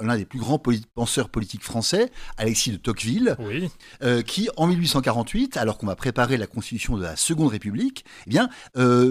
l'un 0.01 0.17
des 0.17 0.25
plus 0.25 0.39
grands 0.39 0.63
penseurs 0.95 1.29
politiques 1.29 1.65
français, 1.65 2.13
Alexis 2.37 2.71
de 2.71 2.77
Tocqueville, 2.77 3.35
Oui. 3.41 3.69
euh, 4.05 4.23
qui, 4.23 4.49
en 4.57 4.69
1848, 4.69 5.57
alors 5.57 5.77
qu'on 5.77 5.87
va 5.87 5.97
préparer 5.97 6.37
la 6.37 6.47
constitution 6.47 6.97
de 6.97 7.03
la 7.03 7.17
Seconde 7.17 7.49
République, 7.51 8.05
eh 8.27 8.31
bien, 8.31 8.49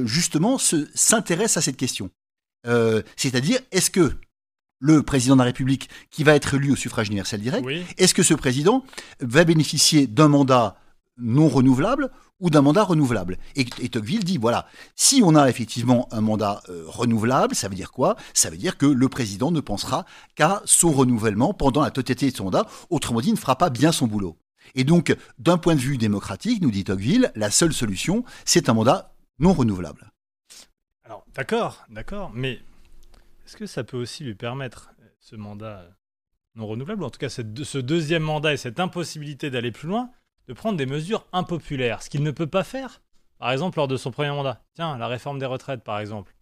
justement, 0.06 0.58
se- 0.58 0.88
s'intéresse 0.96 1.58
à 1.58 1.62
cette 1.62 1.76
question. 1.76 2.10
Euh, 2.68 3.02
C'est-à-dire, 3.18 3.60
est-ce 3.72 3.92
que 3.92 4.14
le 4.86 5.02
président 5.04 5.36
de 5.36 5.40
la 5.40 5.46
République, 5.46 5.90
qui 6.12 6.24
va 6.24 6.36
être 6.36 6.54
élu 6.56 6.72
au 6.72 6.76
suffrage 6.76 7.08
universel 7.08 7.42
direct, 7.42 7.66
Oui. 7.66 7.84
est-ce 7.98 8.14
que 8.14 8.24
ce 8.24 8.34
président 8.36 8.84
va 9.20 9.44
bénéficier 9.44 10.06
d'un 10.08 10.28
mandat 10.28 10.76
non 11.18 11.48
renouvelable 11.48 12.12
ou 12.40 12.50
d'un 12.50 12.62
mandat 12.62 12.84
renouvelable? 12.84 13.38
Et, 13.56 13.66
et 13.80 13.90
Tocqueville 13.90 14.24
dit, 14.24 14.38
voilà, 14.38 14.68
si 14.96 15.22
on 15.24 15.36
a 15.36 15.50
effectivement 15.50 16.08
un 16.12 16.22
mandat 16.22 16.62
euh, 16.70 16.84
renouvelable, 16.86 17.56
ça 17.56 17.68
veut 17.68 17.76
dire 17.76 17.92
quoi? 17.92 18.16
Ça 18.34 18.50
veut 18.52 18.58
dire 18.58 18.78
que 18.78 18.86
le 18.86 19.10
président 19.10 19.50
ne 19.52 19.60
pensera 19.62 20.06
qu'à 20.36 20.62
son 20.66 20.92
renouvellement 20.92 21.54
pendant 21.54 21.82
la 21.82 21.90
totalité 21.92 22.30
de 22.30 22.36
son 22.36 22.46
mandat, 22.46 22.68
autrement 22.90 23.22
dit, 23.22 23.30
il 23.30 23.34
ne 23.34 23.38
fera 23.40 23.58
pas 23.58 23.70
bien 23.72 23.92
son 23.92 24.06
boulot. 24.06 24.38
Et 24.76 24.84
donc, 24.84 25.16
d'un 25.40 25.58
point 25.58 25.76
de 25.76 25.80
vue 25.80 25.98
démocratique, 25.98 26.62
nous 26.62 26.72
dit 26.72 26.84
Tocqueville, 26.84 27.32
la 27.36 27.50
seule 27.50 27.74
solution, 27.74 28.24
c'est 28.46 28.70
un 28.70 28.74
mandat 28.74 29.16
non 29.40 29.54
renouvelable. 29.54 30.12
Alors, 31.06 31.24
d'accord, 31.36 31.86
d'accord, 31.90 32.32
mais 32.36 32.60
est-ce 33.46 33.58
que 33.58 33.66
ça 33.66 33.84
peut 33.84 33.98
aussi 33.98 34.24
lui 34.24 34.36
permettre, 34.36 34.92
euh, 35.02 35.08
ce 35.20 35.36
mandat 35.36 35.80
euh, 35.80 35.90
non 36.56 36.68
renouvelable, 36.68 37.04
ou 37.04 37.06
en 37.06 37.10
tout 37.10 37.20
cas 37.20 37.30
ce 37.30 37.42
deuxième 37.78 38.24
mandat 38.24 38.54
et 38.54 38.58
cette 38.58 38.80
impossibilité 38.80 39.50
d'aller 39.50 39.72
plus 39.72 39.88
loin, 39.88 40.12
de 40.48 40.54
prendre 40.54 40.78
des 40.78 40.86
mesures 40.86 41.28
impopulaires, 41.34 42.02
ce 42.02 42.10
qu'il 42.10 42.24
ne 42.24 42.32
peut 42.32 42.48
pas 42.48 42.64
faire, 42.64 43.02
par 43.38 43.52
exemple, 43.52 43.78
lors 43.78 43.88
de 43.88 43.98
son 43.98 44.12
premier 44.12 44.30
mandat? 44.30 44.64
Tiens, 44.74 44.98
la 44.98 45.08
réforme 45.08 45.40
des 45.40 45.46
retraites, 45.46 45.84
par 45.84 46.00
exemple. 46.00 46.34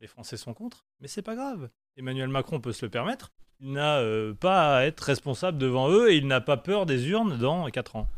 Les 0.00 0.06
Français 0.06 0.36
sont 0.36 0.54
contre, 0.54 0.84
mais 1.00 1.08
c'est 1.08 1.22
pas 1.22 1.34
grave. 1.34 1.70
Emmanuel 1.96 2.28
Macron 2.28 2.60
peut 2.60 2.72
se 2.72 2.84
le 2.84 2.90
permettre. 2.90 3.32
Il 3.60 3.72
n'a 3.72 3.98
euh, 3.98 4.34
pas 4.34 4.76
à 4.76 4.84
être 4.84 5.00
responsable 5.00 5.58
devant 5.58 5.90
eux 5.90 6.10
et 6.10 6.16
il 6.16 6.26
n'a 6.26 6.40
pas 6.40 6.56
peur 6.56 6.86
des 6.86 7.08
urnes 7.08 7.36
dans 7.36 7.68
4 7.68 7.96
ans. 7.96 8.08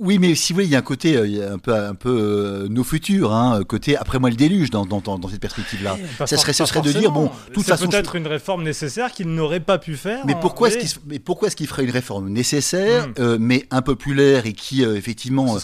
Oui, 0.00 0.18
mais 0.18 0.34
si 0.36 0.52
vous 0.52 0.58
voulez, 0.58 0.66
il 0.66 0.70
y 0.72 0.76
a 0.76 0.78
un 0.78 0.82
côté 0.82 1.16
euh, 1.16 1.54
un 1.54 1.58
peu, 1.58 1.74
un 1.74 1.94
peu 1.94 2.08
euh, 2.20 2.68
nos 2.68 2.84
futurs, 2.84 3.32
hein, 3.34 3.60
côté 3.66 3.96
après 3.96 4.18
moi 4.20 4.30
le 4.30 4.36
déluge 4.36 4.70
dans, 4.70 4.86
dans, 4.86 5.00
dans, 5.00 5.28
cette 5.28 5.40
perspective-là. 5.40 5.96
Pas 6.18 6.26
Ça 6.28 6.36
serait, 6.36 6.52
ce 6.52 6.64
serait 6.66 6.80
de 6.82 6.92
dire, 6.92 7.10
bon, 7.10 7.30
toute 7.52 7.64
c'est 7.64 7.72
façon, 7.72 7.88
peut-être 7.88 8.14
une 8.14 8.26
réforme 8.28 8.62
nécessaire 8.62 9.10
qu'il 9.12 9.26
n'aurait 9.28 9.58
pas 9.60 9.78
pu 9.78 9.96
faire. 9.96 10.24
Mais 10.24 10.36
pourquoi, 10.40 10.68
est-ce 10.68 10.78
qu'il, 10.78 10.88
mais 11.08 11.18
pourquoi 11.18 11.48
est-ce 11.48 11.56
qu'il 11.56 11.66
ferait 11.66 11.84
une 11.84 11.90
réforme 11.90 12.28
nécessaire, 12.28 13.08
Mm. 13.08 13.12
euh, 13.18 13.36
mais 13.40 13.66
impopulaire 13.70 14.46
et 14.46 14.52
qui, 14.52 14.84
euh, 14.84 14.94
effectivement, 14.96 15.56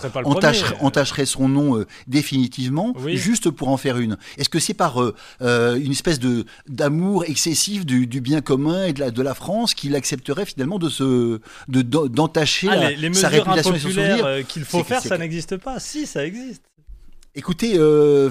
entacherait, 0.81 1.27
son 1.27 1.49
nom 1.49 1.77
euh, 1.79 1.87
définitivement, 2.09 2.93
Oui. 3.05 3.17
juste 3.17 3.51
pour 3.51 3.69
en 3.69 3.77
faire 3.77 3.99
une? 3.99 4.17
Est-ce 4.39 4.49
que 4.49 4.59
c'est 4.59 4.75
par 4.75 5.01
euh, 5.03 5.15
euh, 5.43 5.77
une 5.77 5.93
espèce 5.93 6.19
de, 6.19 6.45
d'amour 6.69 7.25
excessif 7.25 7.87
du, 7.87 8.07
du 8.07 8.21
bien 8.21 8.41
commun 8.41 8.87
et 8.87 8.93
de 8.93 9.01
la, 9.01 9.11
de 9.11 9.23
la 9.23 9.35
France 9.35 9.75
qu'il 9.75 9.95
accepterait 9.95 10.47
finalement 10.47 10.79
de 10.79 10.89
se, 10.89 11.39
de, 11.69 11.83
d'en- 11.83 12.07
d'entacher 12.07 12.69
Ah, 12.71 12.91
sa 13.13 13.29
réputation 13.29 13.75
et 13.75 13.79
son 13.79 13.89
souvenir 13.89 14.24
euh, 14.25 14.43
qu'il 14.43 14.65
faut 14.65 14.83
faire, 14.85 15.01
ça 15.03 15.19
n'existe 15.19 15.57
pas. 15.57 15.79
Si, 15.81 16.07
ça 16.07 16.25
existe. 16.27 16.63
Écoutez, 17.37 17.73
euh, 17.79 18.31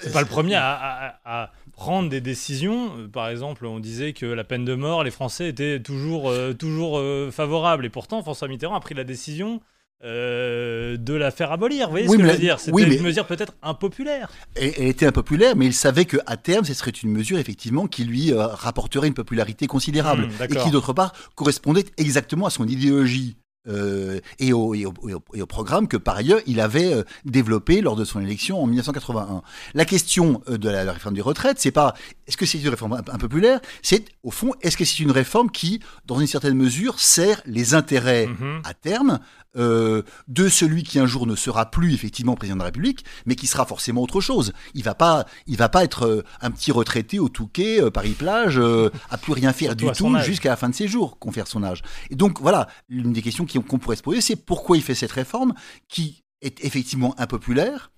C'est 0.00 0.12
pas 0.12 0.20
le 0.20 0.26
premier 0.28 0.54
à, 0.54 0.72
à- 0.72 1.06
à- 1.24 1.42
à 1.42 1.52
prendre 1.72 2.08
des 2.08 2.20
décisions. 2.20 2.92
Euh, 2.96 3.08
Par 3.08 3.28
exemple, 3.28 3.66
on 3.66 3.80
disait 3.80 4.12
que 4.12 4.24
la 4.26 4.44
peine 4.44 4.64
de 4.64 4.74
mort, 4.76 5.02
les 5.02 5.10
Français 5.10 5.48
étaient 5.48 5.80
toujours, 5.80 6.30
euh, 6.30 6.52
toujours 6.52 6.98
euh, 6.98 7.30
favorables. 7.32 7.84
Et 7.84 7.90
pourtant, 7.90 8.22
François 8.22 8.46
Mitterrand 8.46 8.76
a 8.76 8.80
pris 8.80 8.94
la 8.94 9.02
décision 9.04 9.60
euh, 10.04 10.96
de 10.96 11.14
la 11.14 11.30
faire 11.30 11.50
abolir. 11.52 11.86
Vous 11.86 11.92
voyez 11.92 12.06
Oui, 12.08 12.16
ce 12.18 12.22
que 12.22 12.28
je 12.28 12.32
veux 12.34 12.38
dire? 12.38 12.60
C'était 12.60 12.72
oui, 12.72 12.84
mais- 12.86 12.96
une 12.96 13.02
mesure 13.02 13.26
peut-être 13.26 13.54
impopulaire. 13.62 14.30
elle, 14.54 14.72
elle 14.76 14.86
était 14.88 15.06
impopulaire, 15.06 15.56
mais 15.56 15.66
il 15.66 15.74
savait 15.74 16.04
qu'à 16.04 16.36
terme, 16.36 16.64
ce 16.64 16.74
serait 16.74 16.90
une 16.92 17.10
mesure 17.10 17.38
effectivement 17.38 17.86
qui 17.88 18.04
lui 18.04 18.32
euh, 18.32 18.46
rapporterait 18.46 19.08
une 19.08 19.14
popularité 19.14 19.66
considérable 19.66 20.26
Hmm, 20.26 20.42
et 20.50 20.56
qui 20.56 20.70
d'autre 20.70 20.92
part 20.92 21.12
correspondait 21.34 21.84
exactement 21.96 22.46
à 22.46 22.50
son 22.50 22.66
idéologie. 22.68 23.36
Euh, 23.68 24.20
et, 24.38 24.52
au, 24.52 24.74
et, 24.74 24.86
au, 24.86 24.94
et 25.34 25.42
au- 25.42 25.46
programme 25.46 25.88
que 25.88 25.96
par 25.96 26.16
ailleurs 26.16 26.40
il 26.46 26.60
avait 26.60 26.92
euh, 26.92 27.02
développé 27.24 27.80
lors 27.80 27.96
de 27.96 28.04
son 28.04 28.20
élection 28.20 28.62
en 28.62 28.66
1981. 28.66 29.42
La 29.74 29.84
question 29.84 30.42
euh, 30.48 30.58
de 30.58 30.68
la, 30.68 30.84
la 30.84 30.92
réforme 30.92 31.14
des 31.14 31.20
retraites, 31.22 31.58
c'est 31.60 31.70
pas 31.70 31.94
est-ce 32.26 32.36
que 32.36 32.46
c'est 32.46 32.58
une 32.60 32.68
réforme 32.68 32.94
imp- 32.94 33.10
impopulaire, 33.10 33.60
c'est 33.82 34.04
au 34.22 34.30
fond 34.30 34.52
est-ce 34.62 34.76
que 34.76 34.84
c'est 34.84 35.02
une 35.02 35.10
réforme 35.12 35.50
qui, 35.50 35.80
dans 36.06 36.18
une 36.20 36.26
certaine 36.26 36.54
mesure, 36.54 36.98
sert 37.00 37.40
les 37.46 37.74
intérêts 37.74 38.26
Mhm. 38.26 38.60
à 38.64 38.74
terme 38.74 39.20
euh, 39.56 40.02
de 40.28 40.48
celui 40.48 40.82
qui 40.82 40.98
un 40.98 41.06
jour 41.06 41.26
ne 41.26 41.36
sera 41.36 41.70
plus 41.70 41.94
effectivement 41.94 42.34
président 42.34 42.56
de 42.56 42.60
la 42.60 42.66
République, 42.66 43.04
mais 43.24 43.36
qui 43.36 43.46
sera 43.46 43.66
forcément 43.66 44.02
autre 44.02 44.20
chose. 44.20 44.52
Il 44.74 44.82
va 44.82 44.94
pas, 44.94 45.26
il 45.46 45.56
va 45.56 45.68
pas 45.68 45.84
être 45.84 46.06
euh, 46.06 46.24
un 46.40 46.50
petit 46.50 46.72
retraité 46.72 47.18
au 47.18 47.28
Touquet, 47.28 47.80
euh, 47.80 47.90
Paris-Plage, 47.90 48.58
euh, 48.58 48.90
à 49.10 49.18
plus 49.18 49.32
rien 49.32 49.52
faire 49.52 49.76
du 49.76 49.86
tout 49.92 50.16
jusqu'à 50.18 50.50
la 50.50 50.56
fin 50.56 50.68
de 50.68 50.74
ses 50.74 50.88
jours, 50.88 51.18
confère 51.18 51.46
son 51.46 51.62
âge. 51.62 51.82
Et 52.10 52.16
donc 52.16 52.40
voilà, 52.40 52.68
l'une 52.88 53.12
des 53.12 53.22
questions 53.22 53.46
qu'on 53.46 53.78
pourrait 53.78 53.96
se 53.96 54.02
poser, 54.02 54.20
c'est 54.20 54.36
pourquoi 54.36 54.76
il 54.76 54.82
fait 54.82 54.94
cette 54.94 55.12
réforme 55.12 55.54
qui 55.88 56.22
est 56.42 56.64
effectivement 56.64 57.14
impopulaire, 57.18 57.90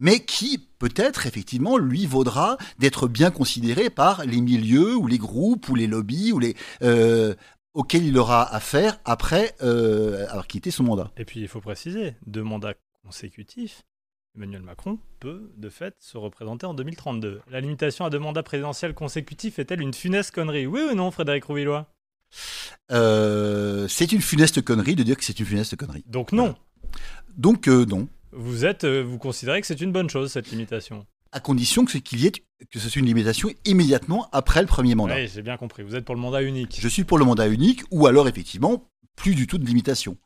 mais 0.00 0.20
qui 0.20 0.58
peut-être 0.78 1.26
effectivement 1.26 1.76
lui 1.76 2.06
vaudra 2.06 2.56
d'être 2.78 3.06
bien 3.06 3.30
considéré 3.30 3.90
par 3.90 4.24
les 4.24 4.40
milieux 4.40 4.96
ou 4.96 5.06
les 5.06 5.18
groupes 5.18 5.68
ou 5.68 5.74
les 5.74 5.86
lobbies 5.86 6.32
ou 6.32 6.38
les 6.38 6.56
euh, 6.82 7.34
auxquels 7.80 8.04
il 8.04 8.18
aura 8.18 8.42
affaire 8.54 9.00
après 9.06 9.54
euh, 9.62 10.26
avoir 10.28 10.46
quitté 10.46 10.70
son 10.70 10.84
mandat. 10.84 11.10
Et 11.16 11.24
puis, 11.24 11.40
il 11.40 11.48
faut 11.48 11.62
préciser, 11.62 12.14
deux 12.26 12.42
mandats 12.42 12.74
consécutifs, 13.02 13.82
Emmanuel 14.36 14.60
Macron 14.60 14.98
peut, 15.18 15.50
de 15.56 15.70
fait, 15.70 15.94
se 15.98 16.18
représenter 16.18 16.66
en 16.66 16.74
2032. 16.74 17.40
La 17.50 17.60
limitation 17.60 18.04
à 18.04 18.10
deux 18.10 18.18
mandats 18.18 18.42
présidentiels 18.42 18.92
consécutifs 18.92 19.58
est-elle 19.58 19.80
une 19.80 19.94
funeste 19.94 20.30
connerie? 20.32 20.66
Oui 20.66 20.82
ou 20.90 20.94
non, 20.94 21.10
Frédéric 21.10 21.44
Rouvillois? 21.44 21.86
Euh, 22.92 23.88
c'est 23.88 24.12
une 24.12 24.20
funeste 24.20 24.60
connerie 24.60 24.94
de 24.94 25.02
dire 25.02 25.16
que 25.16 25.24
c'est 25.24 25.40
une 25.40 25.46
funeste 25.46 25.74
connerie. 25.76 26.04
Donc 26.06 26.32
non. 26.32 26.54
Donc 27.38 27.66
euh, 27.66 27.86
non, 27.86 28.08
Vous 28.32 28.66
êtes, 28.66 28.84
vous 28.84 29.16
considérez 29.16 29.62
que 29.62 29.66
c'est 29.66 29.80
une 29.80 29.90
bonne 29.90 30.10
chose 30.10 30.30
cette 30.30 30.50
limitation 30.50 31.06
à 31.32 31.40
condition 31.40 31.84
que 31.84 31.92
ce 31.92 31.98
qu'il 31.98 32.20
y 32.20 32.26
ait 32.26 32.32
que 32.70 32.78
ce 32.78 32.90
soit 32.90 33.00
une 33.00 33.06
limitation 33.06 33.48
immédiatement 33.64 34.28
après 34.32 34.60
le 34.60 34.66
premier 34.66 34.94
mandat. 34.94 35.14
Oui, 35.14 35.28
j'ai 35.28 35.40
bien 35.42 35.56
compris. 35.56 35.82
Vous 35.82 35.96
êtes 35.96 36.04
pour 36.04 36.14
le 36.14 36.20
mandat 36.20 36.42
unique. 36.42 36.76
Je 36.78 36.88
suis 36.88 37.04
pour 37.04 37.18
le 37.18 37.24
mandat 37.24 37.48
unique 37.48 37.82
ou 37.90 38.06
alors 38.06 38.28
effectivement 38.28 38.84
plus 39.16 39.34
du 39.34 39.46
tout 39.46 39.56
de 39.58 39.64
limitation. 39.64 40.16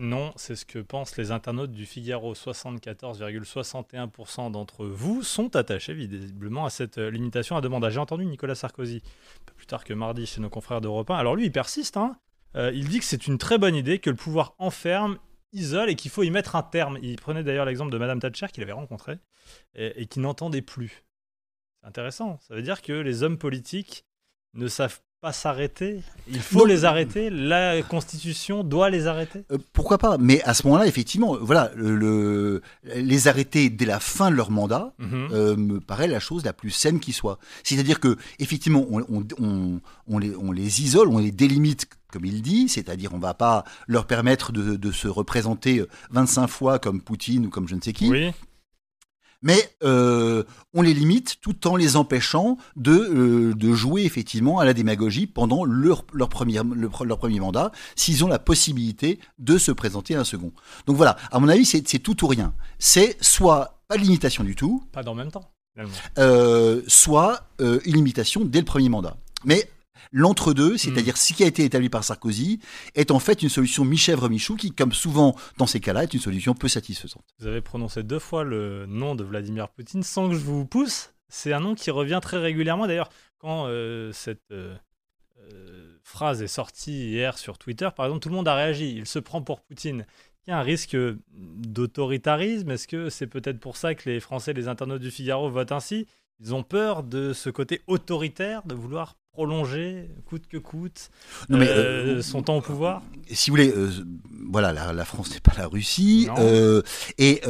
Non, 0.00 0.32
c'est 0.34 0.56
ce 0.56 0.64
que 0.64 0.80
pensent 0.80 1.16
les 1.16 1.30
internautes 1.30 1.70
du 1.70 1.86
Figaro. 1.86 2.34
74,61% 2.34 4.50
d'entre 4.50 4.86
vous 4.86 5.22
sont 5.22 5.54
attachés 5.56 5.94
visiblement 5.94 6.64
à 6.64 6.70
cette 6.70 6.98
euh, 6.98 7.10
limitation 7.10 7.56
à 7.56 7.60
deux 7.60 7.68
mandats. 7.68 7.90
J'ai 7.90 8.00
entendu 8.00 8.26
Nicolas 8.26 8.56
Sarkozy 8.56 8.96
un 8.96 9.44
peu 9.46 9.54
plus 9.54 9.66
tard 9.66 9.84
que 9.84 9.94
mardi 9.94 10.26
chez 10.26 10.40
nos 10.40 10.50
confrères 10.50 10.80
d'Europe 10.80 11.10
1. 11.10 11.16
Alors 11.16 11.36
lui, 11.36 11.46
il 11.46 11.52
persiste. 11.52 11.96
hein. 11.96 12.16
Euh, 12.56 12.70
il 12.74 12.88
dit 12.88 12.98
que 12.98 13.04
c'est 13.04 13.26
une 13.26 13.38
très 13.38 13.58
bonne 13.58 13.74
idée, 13.74 13.98
que 13.98 14.10
le 14.10 14.16
pouvoir 14.16 14.54
enferme, 14.58 15.18
isole 15.54 15.88
et 15.90 15.94
qu'il 15.94 16.10
faut 16.10 16.22
y 16.22 16.30
mettre 16.30 16.56
un 16.56 16.62
terme. 16.62 16.98
Il 17.02 17.16
prenait 17.16 17.42
d'ailleurs 17.44 17.64
l'exemple 17.64 17.90
de 17.92 17.98
Madame 17.98 18.20
Thatcher 18.20 18.46
qu'il 18.52 18.62
avait 18.62 18.72
rencontrée 18.72 19.18
et, 19.74 20.02
et 20.02 20.06
qui 20.06 20.20
n'entendait 20.20 20.62
plus. 20.62 21.04
C'est 21.80 21.88
intéressant. 21.88 22.38
Ça 22.46 22.54
veut 22.54 22.62
dire 22.62 22.82
que 22.82 22.92
les 22.92 23.22
hommes 23.22 23.38
politiques 23.38 24.04
ne 24.54 24.68
savent 24.68 25.00
pas 25.20 25.32
s'arrêter. 25.32 26.02
Il 26.28 26.38
faut 26.40 26.66
les 26.66 26.84
arrêter. 26.84 27.30
La 27.30 27.80
Constitution 27.82 28.62
doit 28.62 28.90
les 28.90 29.06
arrêter. 29.06 29.44
Euh, 29.52 29.56
pourquoi 29.72 29.96
pas? 29.96 30.18
Mais 30.18 30.42
à 30.42 30.52
ce 30.52 30.66
moment-là, 30.66 30.86
effectivement, 30.86 31.38
voilà, 31.40 31.72
le, 31.74 31.96
le- 31.96 32.60
les 32.94 33.26
arrêter 33.26 33.70
dès 33.70 33.86
la 33.86 34.00
fin 34.00 34.30
de 34.30 34.36
leur 34.36 34.50
mandat, 34.50 34.92
Mhm. 34.98 35.28
euh, 35.32 35.56
me 35.56 35.80
paraît 35.80 36.08
la 36.08 36.20
chose 36.20 36.44
la 36.44 36.52
plus 36.52 36.70
saine 36.70 37.00
qui 37.00 37.12
soit. 37.14 37.38
C'est-à-dire 37.62 38.00
que 38.00 38.18
effectivement, 38.38 38.84
on, 38.90 39.00
on- 39.08 39.26
on- 39.40 39.80
on 40.08 40.18
les, 40.18 40.36
on 40.36 40.52
les 40.52 40.82
isole, 40.82 41.08
on 41.08 41.18
les 41.18 41.32
délimite, 41.32 41.86
comme 42.14 42.24
il 42.24 42.40
dit, 42.40 42.68
c'est-à-dire 42.70 43.12
on 43.12 43.18
va 43.18 43.34
pas 43.34 43.64
leur 43.88 44.06
permettre 44.06 44.52
de, 44.52 44.76
de 44.76 44.92
se 44.92 45.08
représenter 45.08 45.84
25 46.10 46.46
fois 46.46 46.78
comme 46.78 47.02
Poutine 47.02 47.46
ou 47.46 47.50
comme 47.50 47.68
je 47.68 47.74
ne 47.74 47.80
sais 47.82 47.92
qui, 47.92 48.08
Oui. 48.08 48.30
mais 49.42 49.58
euh, 49.82 50.44
on 50.72 50.80
les 50.80 50.94
limite 50.94 51.36
tout 51.42 51.66
en 51.68 51.76
les 51.76 51.96
empêchant 51.96 52.56
de, 52.76 52.92
euh, 52.92 53.54
de 53.54 53.72
jouer 53.74 54.04
effectivement 54.04 54.58
à 54.60 54.64
la 54.64 54.72
démagogie 54.72 55.26
pendant 55.26 55.64
leur, 55.64 56.04
leur, 56.14 56.28
premier, 56.30 56.60
le- 56.62 56.88
leur 57.04 57.18
premier 57.18 57.40
mandat, 57.40 57.70
s'ils 57.96 58.24
ont 58.24 58.28
la 58.28 58.38
possibilité 58.38 59.18
de 59.38 59.58
se 59.58 59.70
présenter 59.72 60.14
à 60.14 60.20
un 60.20 60.24
second. 60.24 60.52
Donc 60.86 60.96
voilà, 60.96 61.16
à 61.30 61.38
mon 61.40 61.48
avis, 61.48 61.66
c'est 61.66 61.82
tout 61.98 62.24
ou 62.24 62.26
rien. 62.28 62.54
C'est 62.78 63.18
soit 63.22 63.80
pas 63.88 63.96
de 63.98 64.02
limitation 64.02 64.44
du 64.44 64.54
tout, 64.56 64.82
Pas 64.92 65.02
dans 65.02 65.12
le 65.12 65.18
même 65.18 65.30
temps, 65.32 65.50
euh, 66.18 66.80
soit 66.86 67.46
une 67.60 67.94
limitation 67.96 68.44
dès 68.44 68.60
le 68.60 68.64
premier 68.64 68.88
mandat. 68.88 69.16
Mais 69.44 69.68
l'entre-deux, 70.12 70.76
c'est-à-dire 70.76 71.16
ce 71.16 71.32
qui 71.32 71.44
a 71.44 71.46
été 71.46 71.64
établi 71.64 71.88
par 71.88 72.04
Sarkozy, 72.04 72.60
est 72.94 73.10
en 73.10 73.18
fait 73.18 73.42
une 73.42 73.48
solution 73.48 73.84
mi-chèvre-michou 73.84 74.56
qui, 74.56 74.72
comme 74.72 74.92
souvent 74.92 75.36
dans 75.58 75.66
ces 75.66 75.80
cas-là, 75.80 76.04
est 76.04 76.14
une 76.14 76.20
solution 76.20 76.54
peu 76.54 76.68
satisfaisante. 76.68 77.24
Vous 77.38 77.46
avez 77.46 77.60
prononcé 77.60 78.02
deux 78.02 78.18
fois 78.18 78.44
le 78.44 78.86
nom 78.86 79.14
de 79.14 79.24
Vladimir 79.24 79.68
Poutine 79.68 80.02
sans 80.02 80.28
que 80.28 80.34
je 80.34 80.40
vous 80.40 80.66
pousse. 80.66 81.12
C'est 81.28 81.52
un 81.52 81.60
nom 81.60 81.74
qui 81.74 81.90
revient 81.90 82.20
très 82.22 82.38
régulièrement. 82.38 82.86
D'ailleurs, 82.86 83.10
quand 83.38 83.66
euh, 83.66 84.12
cette 84.12 84.50
euh, 84.52 84.74
euh, 85.52 85.98
phrase 86.02 86.42
est 86.42 86.48
sortie 86.48 87.10
hier 87.10 87.38
sur 87.38 87.58
Twitter, 87.58 87.88
par 87.94 88.06
exemple, 88.06 88.22
tout 88.22 88.28
le 88.28 88.36
monde 88.36 88.48
a 88.48 88.54
réagi. 88.54 88.94
Il 88.96 89.06
se 89.06 89.18
prend 89.18 89.42
pour 89.42 89.60
Poutine. 89.60 90.06
Il 90.46 90.50
y 90.50 90.52
a 90.52 90.58
un 90.58 90.62
risque 90.62 90.96
d'autoritarisme? 91.32 92.70
Est-ce 92.70 92.86
que 92.86 93.08
c'est 93.08 93.26
peut-être 93.26 93.58
pour 93.58 93.76
ça 93.76 93.94
que 93.94 94.08
les 94.08 94.20
Français, 94.20 94.52
les 94.52 94.68
internautes 94.68 95.00
du 95.00 95.10
Figaro 95.10 95.48
votent 95.48 95.72
ainsi? 95.72 96.06
Ils 96.40 96.54
ont 96.54 96.62
peur 96.62 97.02
de 97.02 97.32
ce 97.32 97.48
côté 97.48 97.82
autoritaire, 97.86 98.62
de 98.64 98.74
vouloir 98.74 99.16
prolonger 99.34 100.08
coûte 100.26 100.44
que 100.48 100.58
coûte 100.58 101.10
Non, 101.48 101.58
mais, 101.58 101.68
euh, 101.68 102.18
euh, 102.18 102.22
son 102.22 102.42
temps 102.42 102.56
au 102.58 102.60
pouvoir? 102.60 103.02
si 103.32 103.50
vous 103.50 103.56
voulez, 103.56 103.72
euh, 103.76 103.90
voilà, 104.50 104.72
la, 104.72 104.92
la 104.92 105.04
France 105.04 105.32
n'est 105.34 105.40
pas 105.40 105.52
la 105.58 105.66
Russie. 105.66 106.28
Et 107.18 107.40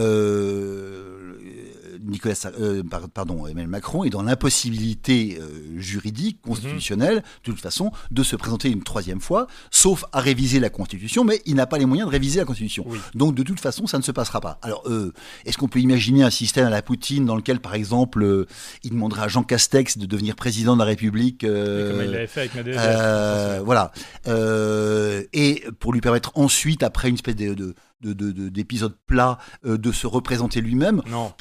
Nicolas, 2.03 2.35
euh, 2.61 2.83
par- 2.83 3.09
pardon, 3.09 3.47
Emmanuel 3.47 3.69
Macron 3.69 4.05
est 4.05 4.11
dans 4.11 4.23
l'impossibilité 4.23 5.39
euh, 5.41 5.79
juridique, 5.79 6.41
constitutionnelle, 6.43 7.17
de 7.45 7.51
toute 7.53 7.61
façon, 7.61 7.91
de 8.11 8.23
se 8.23 8.37
présenter 8.37 8.71
une 8.71 8.83
troisième 8.83 9.21
fois, 9.21 9.47
sauf 9.71 10.05
à 10.13 10.21
réviser 10.21 10.61
la 10.61 10.71
Constitution, 10.71 11.25
mais 11.25 11.43
il 11.47 11.55
n'a 11.57 11.67
pas 11.67 11.79
les 11.79 11.87
moyens 11.87 12.09
de 12.09 12.13
réviser 12.13 12.39
la 12.41 12.45
Constitution. 12.45 12.85
Oui. 12.89 12.99
Donc 13.15 13.35
de 13.35 13.43
toute 13.43 13.61
façon, 13.61 13.87
ça 13.87 13.99
ne 13.99 14.03
se 14.03 14.13
passera 14.13 14.41
pas. 14.41 14.59
Alors, 14.63 14.83
euh, 14.87 15.13
est-ce 15.45 15.59
qu'on 15.59 15.69
peut 15.69 15.81
imaginer 15.81 16.23
un 16.23 16.31
système 16.31 16.67
à 16.67 16.71
la 16.71 16.83
Poutine 16.83 17.25
dans 17.27 17.37
lequel, 17.37 17.61
par 17.61 17.75
exemple, 17.75 18.47
il 18.83 18.91
demanderait 18.91 19.23
à 19.23 19.29
Jean 19.29 19.43
Castex 19.43 19.99
de 19.99 20.07
devenir 20.07 20.37
président 20.37 20.75
de 20.75 20.79
la 20.81 20.85
République 20.87 21.41
comme 21.41 21.51
il 22.05 22.11
l'avait 22.11 22.27
fait 22.27 22.41
avec 22.41 22.55
Medvedev. 22.55 22.79
euh, 22.81 23.61
voilà. 23.65 23.93
Et 25.33 25.65
pour 25.81 25.93
lui 25.93 26.01
permettre 26.01 26.33
ensuite, 26.35 26.83
après 26.83 27.09
une 27.09 27.15
espèce 27.15 27.37
de, 27.37 27.55
de- 27.55 27.75
de- 28.03 28.13
de- 28.13 28.33
de- 28.33 28.49
d'épisode 28.49 28.95
plat, 29.07 29.39
euh, 29.65 29.79
de 29.79 29.93
se 29.93 30.07
représenter 30.07 30.61
lui-même, 30.61 31.01
Non, 31.11 31.33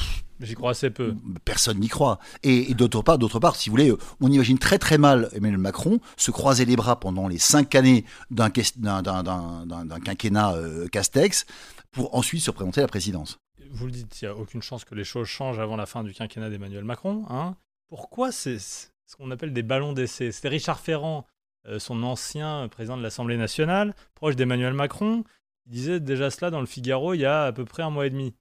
j'y 0.43 0.55
crois 0.55 0.71
assez 0.71 0.89
peu. 0.89 1.15
personne 1.45 1.79
n'y 1.79 1.87
croit. 1.87 2.19
Et, 2.43 2.71
et 2.71 2.73
d'autre 2.73 3.01
part, 3.01 3.17
d'autre 3.17 3.39
part, 3.39 3.55
si 3.55 3.69
vous 3.69 3.75
voulez, 3.75 3.93
on 4.21 4.31
imagine 4.31 4.57
très 4.57 4.77
très 4.77 4.97
mal 4.97 5.29
Emmanuel 5.33 5.59
Macron 5.59 5.99
se 6.17 6.31
croiser 6.31 6.65
les 6.65 6.75
bras 6.75 6.99
pendant 6.99 7.27
les 7.27 7.37
cinq 7.37 7.75
années 7.75 8.05
d'un, 8.31 8.49
quinquennat 8.49 10.53
euh, 10.53 10.87
Castex 10.87 11.45
pour 11.91 12.15
ensuite 12.15 12.41
se 12.41 12.49
représenter 12.49 12.81
à 12.81 12.83
la 12.83 12.87
présidence. 12.87 13.39
Vous 13.71 13.85
le 13.85 13.91
dites, 13.91 14.21
il 14.21 14.25
n'y 14.25 14.29
a 14.29 14.35
aucune 14.35 14.61
chance 14.61 14.85
que 14.85 14.95
les 14.95 15.03
choses 15.03 15.27
changent 15.27 15.59
avant 15.59 15.75
la 15.75 15.85
fin 15.85 16.03
du 16.03 16.13
quinquennat 16.13 16.49
d'Emmanuel 16.49 16.83
Macron. 16.83 17.25
Hein 17.29 17.55
Pourquoi 17.89 18.31
c'est 18.31 18.59
c'est 18.59 18.89
ce 19.05 19.15
qu'on 19.15 19.31
appelle 19.31 19.53
des 19.53 19.63
ballons 19.63 19.93
d'essai? 19.93 20.31
C'était 20.31 20.49
Richard 20.49 20.79
Ferrand, 20.79 21.25
euh, 21.67 21.79
son 21.79 22.03
ancien 22.03 22.67
président 22.69 22.97
de 22.97 23.03
l'Assemblée 23.03 23.37
nationale, 23.37 23.95
proche 24.15 24.35
d'Emmanuel 24.35 24.73
Macron, 24.73 25.23
Il 25.65 25.73
disait 25.73 25.99
déjà 25.99 26.29
cela 26.29 26.51
dans 26.51 26.59
le 26.59 26.65
Figaro 26.65 27.13
il 27.13 27.21
y 27.21 27.25
a 27.25 27.45
à 27.45 27.51
peu 27.51 27.65
près 27.65 27.83
un 27.83 27.89
mois 27.89 28.07
et 28.07 28.09
demi. 28.09 28.33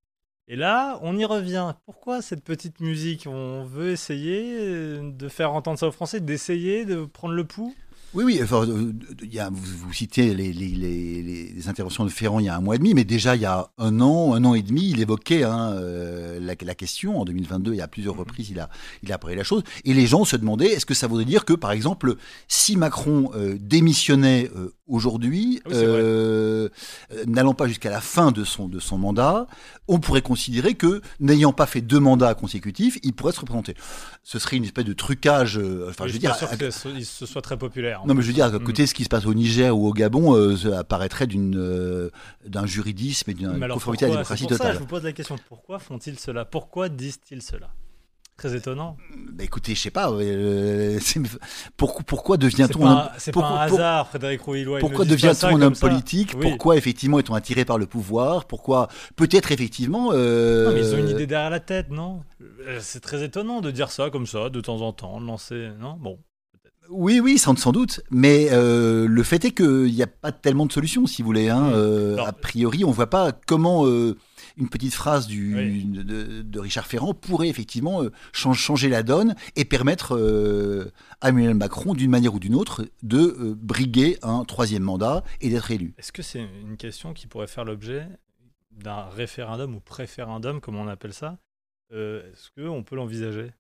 Et 0.49 0.57
là, 0.57 0.99
on 1.03 1.17
y 1.17 1.25
revient. 1.25 1.75
Pourquoi 1.87 2.21
cette 2.21 2.43
petite 2.43 2.81
musique? 2.81 3.27
On 3.29 3.65
veut 3.65 3.91
essayer 3.91 4.99
de 5.01 5.29
faire 5.29 5.53
entendre 5.53 5.79
ça 5.79 5.87
aux 5.87 5.93
Français, 5.93 6.21
d'essayer 6.21 6.85
de 6.85 7.05
prendre 7.05 7.35
le 7.35 7.45
pouls? 7.45 7.75
Oui, 8.15 8.25
oui. 8.25 8.41
Enfin, 8.43 8.69
euh, 8.69 8.93
il 9.23 9.33
y 9.33 9.39
a, 9.39 9.49
vous, 9.49 9.87
vous 9.87 9.93
citez 9.93 10.35
les, 10.35 10.53
les, 10.53 10.69
les, 10.69 11.23
les, 11.23 11.69
interventions 11.69 12.05
de 12.05 12.11
Ferrand 12.11 12.41
il 12.41 12.47
y 12.47 12.49
a 12.51 12.57
un 12.57 12.61
mois 12.61 12.75
et 12.75 12.79
demi, 12.79 12.93
mais 12.93 13.05
déjà 13.05 13.37
il 13.37 13.43
y 13.43 13.47
a 13.47 13.71
un 13.79 14.01
an, 14.03 14.35
un 14.35 14.45
an 14.45 14.55
et 14.55 14.61
demi, 14.61 14.91
il 14.91 15.01
évoquait 15.01 15.45
hein, 15.45 15.73
euh, 15.73 16.39
la, 16.39 16.55
la, 16.61 16.75
question. 16.75 17.19
En 17.19 17.25
2022, 17.25 17.73
il 17.73 17.79
y 17.79 17.81
a 17.81 17.89
plusieurs 17.89 18.17
reprises, 18.17 18.51
il 18.51 18.61
a, 18.61 18.69
il 19.03 19.11
a 19.13 19.19
parlé 19.19 19.35
la 19.35 19.45
chose. 19.45 19.63
Et 19.87 19.95
les 19.95 20.07
gens 20.07 20.27
se 20.27 20.37
demandaient 20.37 20.73
est-ce 20.73 20.85
que 20.85 20.93
ça 20.93 21.07
voudrait 21.07 21.25
dire 21.25 21.47
que, 21.47 21.55
par 21.55 21.73
exemple, 21.73 22.17
si 22.49 22.77
Macron 22.77 23.31
euh, 23.35 23.57
démissionnait 23.59 24.51
euh, 24.57 24.75
aujourd'hui, 24.93 25.61
Oui, 25.67 25.73
c'est 25.75 25.85
euh, 25.85 26.69
euh, 27.13 27.25
n'allant 27.27 27.55
pas 27.55 27.67
jusqu'à 27.67 27.91
la 27.91 28.01
fin 28.01 28.31
de 28.31 28.45
son, 28.45 28.69
de 28.69 28.79
son 28.79 28.99
mandat, 28.99 29.47
on 29.89 29.99
pourrait 29.99 30.23
considérer 30.23 30.75
que, 30.75 31.01
n'ayant 31.21 31.53
pas 31.53 31.67
fait 31.67 31.81
deux 31.81 31.99
mandats 32.01 32.35
consécutifs, 32.35 32.99
il 33.03 33.13
pourrait 33.15 33.33
se 33.33 33.41
représenter. 33.41 33.75
Ce 34.23 34.39
serait 34.39 34.57
une 34.59 34.65
espèce 34.65 34.85
de 34.85 34.93
trucage. 34.93 35.59
euh, 35.59 35.87
enfin, 35.91 36.05
Oui, 36.05 36.11
je 36.11 36.13
veux 36.15 36.19
suis 36.19 36.19
dire, 36.21 36.31
pas 36.33 36.37
sûr 36.39 36.49
à- 36.53 36.57
que 36.57 36.71
ce, 36.71 37.27
soit 37.27 37.43
très 37.43 37.57
populaire. 37.59 38.03
non, 38.07 38.15
mais 38.15 38.23
je 38.23 38.27
veux 38.29 38.33
dire, 38.33 38.45
à 38.47 38.51
Mm. 38.51 38.87
ce 38.87 38.95
qui 38.95 39.05
se 39.05 39.09
passe 39.09 39.27
au 39.27 39.35
Niger 39.35 39.77
ou 39.77 39.89
au 39.89 39.93
Gabon, 39.93 40.35
euh, 40.37 40.57
ça 40.57 40.79
apparaîtrait 40.81 41.27
d'une, 41.27 41.57
euh, 41.57 42.11
d'un 42.47 42.67
juridisme 42.67 43.31
et 43.31 43.35
d'une 43.35 43.59
conformité 43.69 44.05
à 44.05 44.09
la 44.09 44.15
démocratie 44.15 44.43
pour 44.45 44.53
ça, 44.53 44.59
totale. 44.59 44.75
je 44.75 44.79
vous 44.81 44.87
pose 44.87 45.05
la 45.05 45.13
question 45.13 45.37
pourquoi 45.49 45.79
font-ils 45.79 46.19
cela? 46.19 46.45
Pourquoi 46.45 46.89
disent-ils 46.89 47.43
cela? 47.43 47.71
Très 48.37 48.57
étonnant. 48.57 48.97
Bah, 49.33 49.45
écoutez, 49.45 49.75
je 49.75 49.81
sais 49.81 49.91
pas. 49.91 50.11
euh, 50.11 50.99
pourquoi, 51.77 52.37
devient-on 52.37 52.87
un, 52.87 53.11
c'est 53.19 53.33
pas 53.33 53.47
un 53.47 53.57
hasard, 53.59 54.09
Frédéric 54.09 54.41
Rouillois. 54.43 54.79
pourquoi 54.81 55.05
devient-on 55.05 55.57
un 55.57 55.63
homme 55.63 55.77
politique? 55.77 56.33
Oui. 56.37 56.41
Pourquoi 56.43 56.77
effectivement 56.77 57.19
est-on 57.19 57.35
attiré 57.35 57.65
par 57.65 57.79
le 57.79 57.87
pouvoir? 57.87 58.47
Pourquoi 58.47 58.89
peut-être 59.17 59.53
effectivement 59.53 60.11
euh, 60.13 60.67
Non, 60.67 60.73
mais 60.73 60.81
ils 60.81 60.95
ont 60.95 60.99
une 60.99 61.11
idée 61.11 61.27
derrière 61.27 61.51
la 61.51 61.61
tête, 61.61 61.91
non? 61.91 62.21
Euh, 62.67 62.79
C'est 62.81 63.01
très 63.01 63.23
étonnant 63.23 63.61
de 63.61 63.71
dire 63.71 63.91
ça 63.91 64.11
comme 64.11 64.27
ça, 64.27 64.49
de 64.49 64.61
temps 64.61 64.81
en 64.81 64.93
temps, 64.93 65.21
de 65.21 65.27
lancer. 65.27 65.69
Non? 65.79 65.97
Bon. 66.01 66.19
Oui, 66.91 67.21
oui, 67.21 67.39
sans, 67.39 67.57
sans 67.57 67.71
doute. 67.73 68.01
Mais 68.11 68.49
euh, 68.51 69.07
le 69.07 69.23
fait 69.23 69.45
est 69.45 69.53
qu'il 69.53 69.93
n'y 69.93 70.03
a 70.03 70.07
pas 70.09 70.33
tellement 70.33 70.67
de 70.67 70.73
solutions, 70.73 71.07
si 71.07 71.23
vous 71.23 71.27
voulez. 71.27 71.49
Hein. 71.49 71.69
Alors- 71.69 72.29
a 72.29 72.33
priori, 72.33 72.85
on 72.85 72.89
ne 72.89 72.95
voit 72.95 73.09
pas 73.11 73.31
comment 73.47 73.85
une 74.57 74.69
petite 74.69 74.95
phrase 74.95 75.27
du, 75.27 75.55
Oui. 75.57 75.85
de, 75.85 76.43
de 76.43 76.59
Richard 76.61 76.87
Ferrand 76.87 77.15
pourrait 77.15 77.49
effectivement 77.49 78.03
euh, 78.03 78.11
chan- 78.33 78.53
changer 78.53 78.89
la 78.89 79.03
donne 79.03 79.35
et 79.57 79.65
permettre 79.65 80.17
euh, 80.17 80.91
à 81.21 81.31
Emmanuel 81.31 81.55
Macron, 81.55 81.95
d'une 81.95 82.11
manière 82.11 82.35
ou 82.35 82.39
d'une 82.39 82.55
autre, 82.55 82.85
de 83.03 83.19
euh, 83.19 83.55
briguer 83.57 84.19
un 84.23 84.45
troisième 84.45 84.83
mandat 84.83 85.25
et 85.41 85.49
d'être 85.51 85.71
élu. 85.71 85.95
Est-ce 85.99 86.13
que 86.13 86.23
c'est 86.23 86.41
une 86.63 86.77
question 86.77 87.13
qui 87.13 87.27
pourrait 87.27 87.47
faire 87.47 87.65
l'objet 87.65 88.07
d'un 88.71 89.05
référendum 89.11 89.75
ou 89.75 89.81
préférendum, 89.81 90.61
comme 90.61 90.77
on 90.77 90.89
appelle 90.89 91.13
ça? 91.13 91.39
Est-ce 91.93 92.51
qu'on 92.57 92.83
peut 92.83 92.97
l'envisager? 92.97 93.51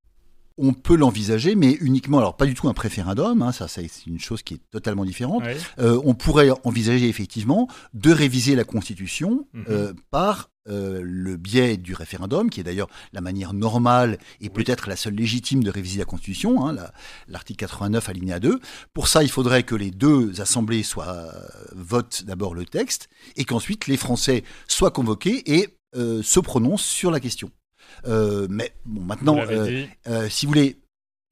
On 0.58 0.72
peut 0.74 0.96
l'envisager, 0.96 1.54
mais 1.54 1.72
uniquement, 1.80 2.18
alors 2.18 2.36
pas 2.36 2.46
du 2.46 2.54
tout 2.54 2.68
un 2.68 2.74
préférendum, 2.74 3.42
hein, 3.42 3.52
ça 3.52 3.68
c'est 3.68 3.88
c'est 3.88 4.06
une 4.06 4.20
chose 4.20 4.42
qui 4.42 4.54
est 4.54 4.60
totalement 4.70 5.04
différente. 5.04 5.42
Oui. 5.46 5.52
Euh, 5.78 6.00
on 6.04 6.14
pourrait 6.14 6.50
envisager 6.64 7.08
effectivement 7.08 7.68
de 7.94 8.10
réviser 8.12 8.54
la 8.54 8.64
Constitution 8.64 9.46
Mhm. 9.54 9.64
euh, 9.68 9.92
par 10.10 10.48
euh, 10.68 11.00
le 11.02 11.36
biais 11.36 11.76
du 11.76 11.92
référendum, 11.92 12.48
qui 12.48 12.60
est 12.60 12.62
d'ailleurs 12.62 12.86
la 13.12 13.20
manière 13.20 13.52
normale 13.52 14.18
et 14.40 14.44
Oui. 14.44 14.50
peut-être 14.50 14.88
la 14.88 14.94
seule 14.94 15.14
légitime 15.14 15.64
de 15.64 15.70
réviser 15.70 15.98
la 15.98 16.04
Constitution, 16.04 16.64
hein, 16.64 16.72
la- 16.72 16.92
l'article 17.26 17.58
89 17.58 18.08
alinéa 18.08 18.38
2. 18.38 18.60
Pour 18.94 19.08
ça, 19.08 19.24
il 19.24 19.28
faudrait 19.30 19.64
que 19.64 19.74
les 19.74 19.90
deux 19.90 20.40
assemblées 20.40 20.84
soient, 20.84 21.32
votent 21.74 22.22
d'abord 22.26 22.54
le 22.54 22.64
texte 22.64 23.08
et 23.34 23.44
qu'ensuite 23.44 23.88
les 23.88 23.96
Français 23.96 24.44
soient 24.68 24.92
convoqués 24.92 25.42
et 25.52 25.68
se 25.94 26.40
prononcent 26.40 26.84
sur 26.86 27.10
la 27.10 27.18
question. 27.20 27.50
Euh, 28.06 28.46
mais 28.50 28.72
bon, 28.84 29.02
maintenant, 29.02 29.34
Vous 29.34 29.52
euh, 29.52 29.84
euh, 30.08 30.28
si 30.28 30.46
vous 30.46 30.52
voulez, 30.52 30.78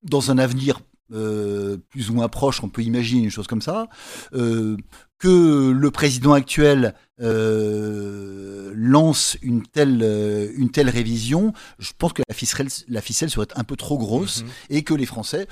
dans 0.03 0.31
un 0.31 0.39
avenir 0.39 0.81
euh, 1.13 1.77
plus 1.91 2.11
ou 2.11 2.15
moins 2.15 2.29
proche, 2.29 2.63
on 2.63 2.69
peut 2.69 2.83
imaginer 2.83 3.23
une 3.25 3.31
chose 3.31 3.47
comme 3.47 3.63
ça, 3.63 3.89
euh, 4.33 4.77
que 5.19 5.71
le 5.71 5.91
président 5.91 6.33
actuel 6.33 6.95
euh, 7.21 8.73
lance 8.75 9.37
une 9.43 9.63
telle, 9.67 10.01
euh, 10.03 10.51
une 10.57 10.71
telle 10.71 10.89
révision, 10.89 11.53
je 11.79 11.93
pense 11.97 12.13
que 12.13 12.23
la 12.29 12.35
ficelle, 12.35 12.69
la 12.89 13.01
ficelle 13.01 13.31
serait 13.31 13.47
un 13.57 13.65
peu 13.65 13.77
trop 13.77 13.99
grosse 13.99 14.43
Mhm. 14.43 14.51
et 14.71 14.83
que 14.83 14.95
les 14.95 15.07
Français 15.07 15.47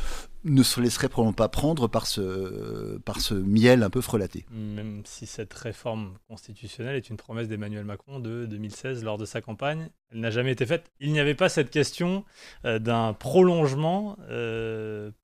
ne 0.45 0.63
se 0.63 0.81
laisseraient 0.81 1.09
probablement 1.09 1.33
pas 1.35 1.49
prendre 1.49 1.89
par 1.89 2.07
ce, 2.07 2.97
par 2.99 3.21
ce 3.21 3.35
miel 3.35 3.83
un 3.83 3.91
peu 3.91 4.01
frelaté. 4.01 4.47
Même 4.53 5.03
si 5.05 5.27
cette 5.27 5.53
réforme 5.53 6.15
constitutionnelle 6.29 6.95
est 6.95 7.11
une 7.11 7.17
promesse 7.17 7.49
d'Emmanuel 7.49 7.85
Macron 7.85 8.21
de 8.21 8.47
2016 8.47 9.03
lors 9.03 9.19
de 9.19 9.25
sa 9.25 9.41
campagne, 9.41 9.91
elle 10.13 10.21
n'a 10.21 10.31
jamais 10.31 10.53
été 10.53 10.65
faite. 10.65 10.91
Il 11.01 11.13
n'y 11.13 11.19
avait 11.21 11.35
pas 11.35 11.49
cette 11.49 11.71
question 11.71 12.25
euh, 12.65 12.79
d'un 12.79 13.13
prolongement 13.15 14.17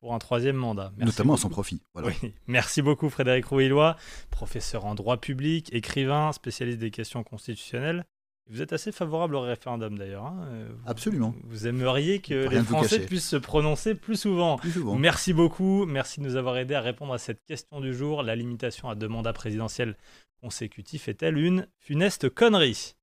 pour 0.00 0.14
un 0.14 0.18
troisième 0.18 0.56
mandat. 0.56 0.92
Merci 0.98 1.12
notamment 1.12 1.34
à 1.34 1.38
son 1.38 1.48
profit. 1.48 1.80
Voilà. 1.94 2.08
Oui. 2.22 2.32
Merci 2.48 2.82
beaucoup 2.82 3.08
Frédéric 3.08 3.46
Rouillois, 3.46 3.96
professeur 4.30 4.84
en 4.84 4.94
droit 4.96 5.16
public, 5.16 5.72
écrivain, 5.72 6.32
spécialiste 6.34 6.78
des 6.78 6.90
questions 6.90 7.22
constitutionnelles. 7.24 8.04
Vous 8.50 8.60
êtes 8.60 8.74
assez 8.74 8.92
favorable 8.92 9.36
au 9.36 9.40
référendum 9.40 9.96
d'ailleurs. 9.96 10.26
hein. 10.26 10.46
Euh, 10.50 10.68
Absolument. 10.84 11.34
Vous 11.44 11.66
aimeriez 11.66 12.18
que 12.20 12.46
les 12.46 12.62
Français 12.62 13.00
puissent 13.00 13.28
se 13.28 13.36
prononcer 13.36 13.94
plus 13.94 14.20
souvent. 14.20 14.58
Plus 14.58 14.72
souvent. 14.72 14.96
Merci 14.96 15.32
beaucoup. 15.32 15.86
Merci 15.86 16.20
de 16.20 16.26
nous 16.26 16.36
avoir 16.36 16.58
aidé 16.58 16.74
à 16.74 16.82
répondre 16.82 17.14
à 17.14 17.18
cette 17.18 17.42
question 17.46 17.80
du 17.80 17.94
jour. 17.94 18.22
La 18.22 18.36
limitation 18.36 18.90
à 18.90 18.94
deux 18.94 19.08
mandats 19.08 19.32
présidentiels 19.32 19.96
consécutifs 20.42 21.08
est-elle 21.08 21.38
une 21.38 21.66
funeste 21.78 22.28
connerie? 22.28 22.96